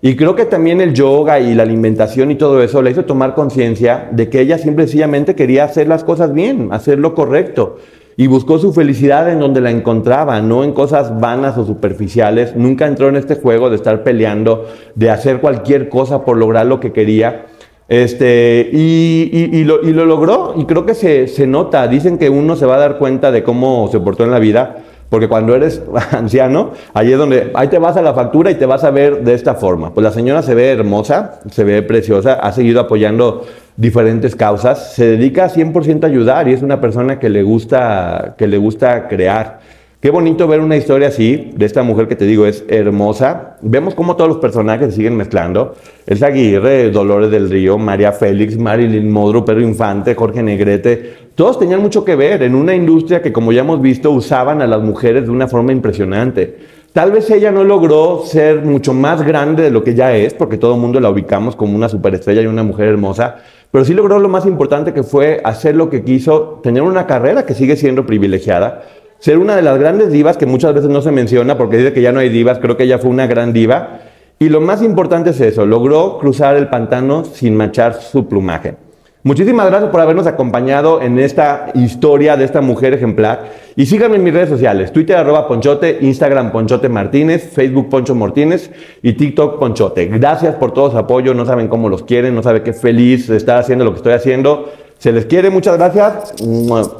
y 0.06 0.16
creo 0.16 0.36
que 0.36 0.46
también 0.46 0.82
el 0.82 0.94
yoga 0.94 1.40
y 1.40 1.56
la 1.56 1.64
alimentación 1.64 2.30
y 2.30 2.36
todo 2.36 2.62
eso 2.62 2.84
le 2.84 2.92
hizo 2.92 3.06
tomar 3.06 3.34
conciencia 3.34 4.08
de 4.12 4.30
que 4.30 4.40
ella 4.40 4.60
simple 4.60 4.86
sencillamente 4.86 5.34
quería 5.34 5.64
hacer 5.64 5.88
las 5.88 6.04
cosas 6.04 6.32
bien, 6.32 6.70
hacer 6.72 7.00
lo 7.00 7.16
correcto. 7.16 7.80
Y 8.18 8.28
buscó 8.28 8.60
su 8.60 8.72
felicidad 8.74 9.30
en 9.30 9.40
donde 9.40 9.60
la 9.62 9.72
encontraba, 9.72 10.42
no 10.42 10.64
en 10.64 10.72
cosas 10.72 11.20
vanas 11.20 11.58
o 11.58 11.66
superficiales. 11.66 12.56
Nunca 12.56 12.88
entró 12.88 13.10
en 13.10 13.18
este 13.18 13.36
juego 13.36 13.70
de 13.70 13.76
estar 13.76 14.04
peleando, 14.04 14.66
de 14.96 15.10
hacer 15.10 15.42
cualquier 15.42 15.90
cosa 15.90 16.24
por 16.24 16.38
lograr 16.38 16.66
lo 16.66 16.80
que 16.80 16.94
quería. 16.94 17.48
Este, 17.88 18.70
y, 18.72 19.64
lo, 19.66 19.84
y 19.84 19.92
lo, 19.92 20.06
logró, 20.06 20.54
y 20.58 20.66
creo 20.66 20.86
que 20.86 20.94
se, 20.94 21.28
se 21.28 21.46
nota. 21.46 21.88
Dicen 21.88 22.18
que 22.18 22.30
uno 22.30 22.56
se 22.56 22.66
va 22.66 22.76
a 22.76 22.80
dar 22.80 22.98
cuenta 22.98 23.32
de 23.32 23.44
cómo 23.44 23.90
se 23.92 24.00
portó 24.00 24.24
en 24.24 24.32
la 24.32 24.40
vida 24.40 24.78
porque 25.10 25.28
cuando 25.28 25.56
eres 25.56 25.82
anciano, 26.12 26.72
ahí 26.94 27.12
es 27.12 27.18
donde, 27.18 27.52
ahí 27.54 27.68
te 27.68 27.80
vas 27.80 27.98
a 27.98 28.02
la 28.02 28.14
factura 28.14 28.52
y 28.52 28.56
te 28.56 28.66
vas 28.66 28.84
a 28.84 28.92
ver 28.92 29.24
de 29.24 29.34
esta 29.34 29.56
forma. 29.56 29.94
Pues 29.94 30.04
la 30.04 30.12
señora 30.12 30.42
se 30.42 30.56
ve 30.56 30.72
hermosa, 30.72 31.40
se 31.52 31.64
ve 31.64 31.82
preciosa, 31.84 32.34
ha 32.34 32.52
seguido 32.52 32.82
apoyando 32.82 33.46
diferentes 33.78 34.36
causas, 34.36 34.94
se 34.94 35.06
dedica 35.06 35.50
100% 35.50 36.04
a 36.04 36.08
ayudar 36.08 36.48
y 36.48 36.54
es 36.54 36.62
una 36.62 36.80
persona 36.80 37.20
que 37.20 37.30
le 37.30 37.44
gusta, 37.44 38.36
que 38.38 38.48
le 38.48 38.58
gusta 38.58 39.08
crear. 39.08 39.60
Qué 40.06 40.12
bonito 40.12 40.48
ver 40.48 40.60
una 40.60 40.78
historia 40.78 41.08
así, 41.08 41.52
de 41.56 41.66
esta 41.66 41.82
mujer 41.82 42.08
que 42.08 42.16
te 42.16 42.26
digo 42.26 42.46
es 42.46 42.64
hermosa. 42.68 43.58
Vemos 43.62 43.96
cómo 43.96 44.16
todos 44.16 44.30
los 44.30 44.38
personajes 44.38 44.90
se 44.90 44.98
siguen 44.98 45.18
mezclando. 45.18 45.74
Es 46.06 46.22
Aguirre, 46.22 46.92
Dolores 46.92 47.32
del 47.32 47.50
Río, 47.50 47.80
María 47.80 48.12
Félix, 48.12 48.56
Marilyn 48.56 49.10
Modro, 49.10 49.44
Pedro 49.44 49.62
Infante, 49.62 50.14
Jorge 50.14 50.44
Negrete. 50.44 51.32
Todos 51.34 51.58
tenían 51.58 51.82
mucho 51.82 52.06
que 52.06 52.16
ver 52.16 52.44
en 52.44 52.54
una 52.54 52.76
industria 52.76 53.24
que, 53.24 53.34
como 53.34 53.52
ya 53.52 53.62
hemos 53.62 53.82
visto, 53.82 54.12
usaban 54.12 54.62
a 54.62 54.68
las 54.68 54.82
mujeres 54.84 55.24
de 55.24 55.32
una 55.32 55.48
forma 55.48 55.72
impresionante. 55.72 56.56
Tal 56.94 57.12
vez 57.12 57.30
ella 57.30 57.52
no 57.52 57.66
logró 57.66 58.22
ser 58.26 58.62
mucho 58.64 58.94
más 58.94 59.22
grande 59.22 59.64
de 59.64 59.72
lo 59.72 59.84
que 59.84 59.96
ya 59.96 60.16
es, 60.16 60.34
porque 60.34 60.58
todo 60.58 60.76
el 60.76 60.80
mundo 60.80 61.00
la 61.02 61.10
ubicamos 61.10 61.56
como 61.56 61.76
una 61.76 61.90
superestrella 61.90 62.42
y 62.42 62.46
una 62.46 62.64
mujer 62.64 62.88
hermosa, 62.88 63.38
pero 63.76 63.84
sí 63.84 63.94
logró 63.94 64.20
lo 64.20 64.30
más 64.30 64.46
importante 64.46 64.94
que 64.94 65.04
fue 65.04 65.42
hacer 65.44 65.76
lo 65.76 65.90
que 65.90 66.06
quiso, 66.06 66.62
tener 66.64 66.82
una 66.82 67.06
carrera 67.06 67.46
que 67.46 67.54
sigue 67.54 67.76
siendo 67.76 68.06
privilegiada, 68.06 68.84
ser 69.20 69.38
una 69.38 69.54
de 69.58 69.62
las 69.64 69.78
grandes 69.78 70.14
divas 70.14 70.38
que 70.38 70.46
muchas 70.46 70.74
veces 70.74 70.90
no 70.90 71.02
se 71.02 71.12
menciona 71.12 71.58
porque 71.58 71.76
dice 71.80 71.92
que 71.92 72.02
ya 72.02 72.14
no 72.14 72.22
hay 72.22 72.30
divas, 72.30 72.60
creo 72.60 72.78
que 72.78 72.84
ella 72.84 73.00
fue 73.00 73.10
una 73.10 73.28
gran 73.28 73.52
diva. 73.52 74.00
Y 74.40 74.48
lo 74.48 74.62
más 74.62 74.82
importante 74.82 75.32
es 75.32 75.42
eso, 75.42 75.66
logró 75.66 76.20
cruzar 76.20 76.56
el 76.56 76.70
pantano 76.70 77.26
sin 77.26 77.54
manchar 77.58 77.96
su 77.96 78.30
plumaje. 78.30 78.78
Muchísimas 79.26 79.66
gracias 79.66 79.90
por 79.90 80.02
habernos 80.02 80.28
acompañado 80.28 81.02
en 81.02 81.18
esta 81.18 81.72
historia 81.74 82.38
de 82.38 82.46
esta 82.46 82.62
mujer 82.62 82.94
ejemplar. 82.94 83.54
Y 83.76 83.88
síganme 83.88 84.18
en 84.18 84.24
mis 84.24 84.32
redes 84.32 84.50
sociales, 84.50 84.94
Twitter 84.94 85.18
arroba 85.18 85.48
Ponchote, 85.48 85.98
Instagram 86.02 86.52
Ponchote 86.52 86.90
Martínez, 86.90 87.50
Facebook 87.52 87.90
Poncho 87.90 88.14
Martínez 88.14 88.70
y 89.02 89.14
TikTok 89.14 89.58
Ponchote. 89.58 90.06
Gracias 90.06 90.54
por 90.54 90.74
todo 90.74 90.92
su 90.92 91.00
apoyo, 91.00 91.34
no 91.34 91.44
saben 91.44 91.70
cómo 91.70 91.90
los 91.90 92.04
quieren, 92.04 92.36
no 92.36 92.44
saben 92.44 92.62
qué 92.62 92.72
feliz 92.72 93.28
estar 93.32 93.58
haciendo 93.58 93.84
lo 93.84 93.94
que 93.94 93.98
estoy 93.98 94.14
haciendo. 94.14 94.72
Se 95.00 95.12
les 95.12 95.26
quiere, 95.26 95.50
muchas 95.50 95.76
gracias. 95.76 96.36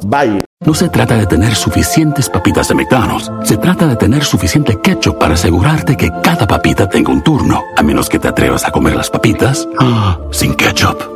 Bye. 0.06 0.42
No 0.64 0.74
se 0.74 0.88
trata 0.88 1.16
de 1.16 1.26
tener 1.26 1.54
suficientes 1.54 2.28
papitas 2.28 2.66
de 2.66 2.74
McDonald's. 2.74 3.30
Se 3.44 3.56
trata 3.56 3.86
de 3.86 3.94
tener 3.94 4.24
suficiente 4.24 4.76
ketchup 4.82 5.16
para 5.18 5.34
asegurarte 5.34 5.96
que 5.96 6.10
cada 6.24 6.44
papita 6.44 6.88
tenga 6.88 7.12
un 7.12 7.22
turno. 7.22 7.62
A 7.76 7.84
menos 7.84 8.08
que 8.08 8.18
te 8.18 8.26
atrevas 8.26 8.66
a 8.66 8.72
comer 8.72 8.96
las 8.96 9.10
papitas 9.10 9.68
ah, 9.78 10.18
sin 10.32 10.56
ketchup. 10.56 11.15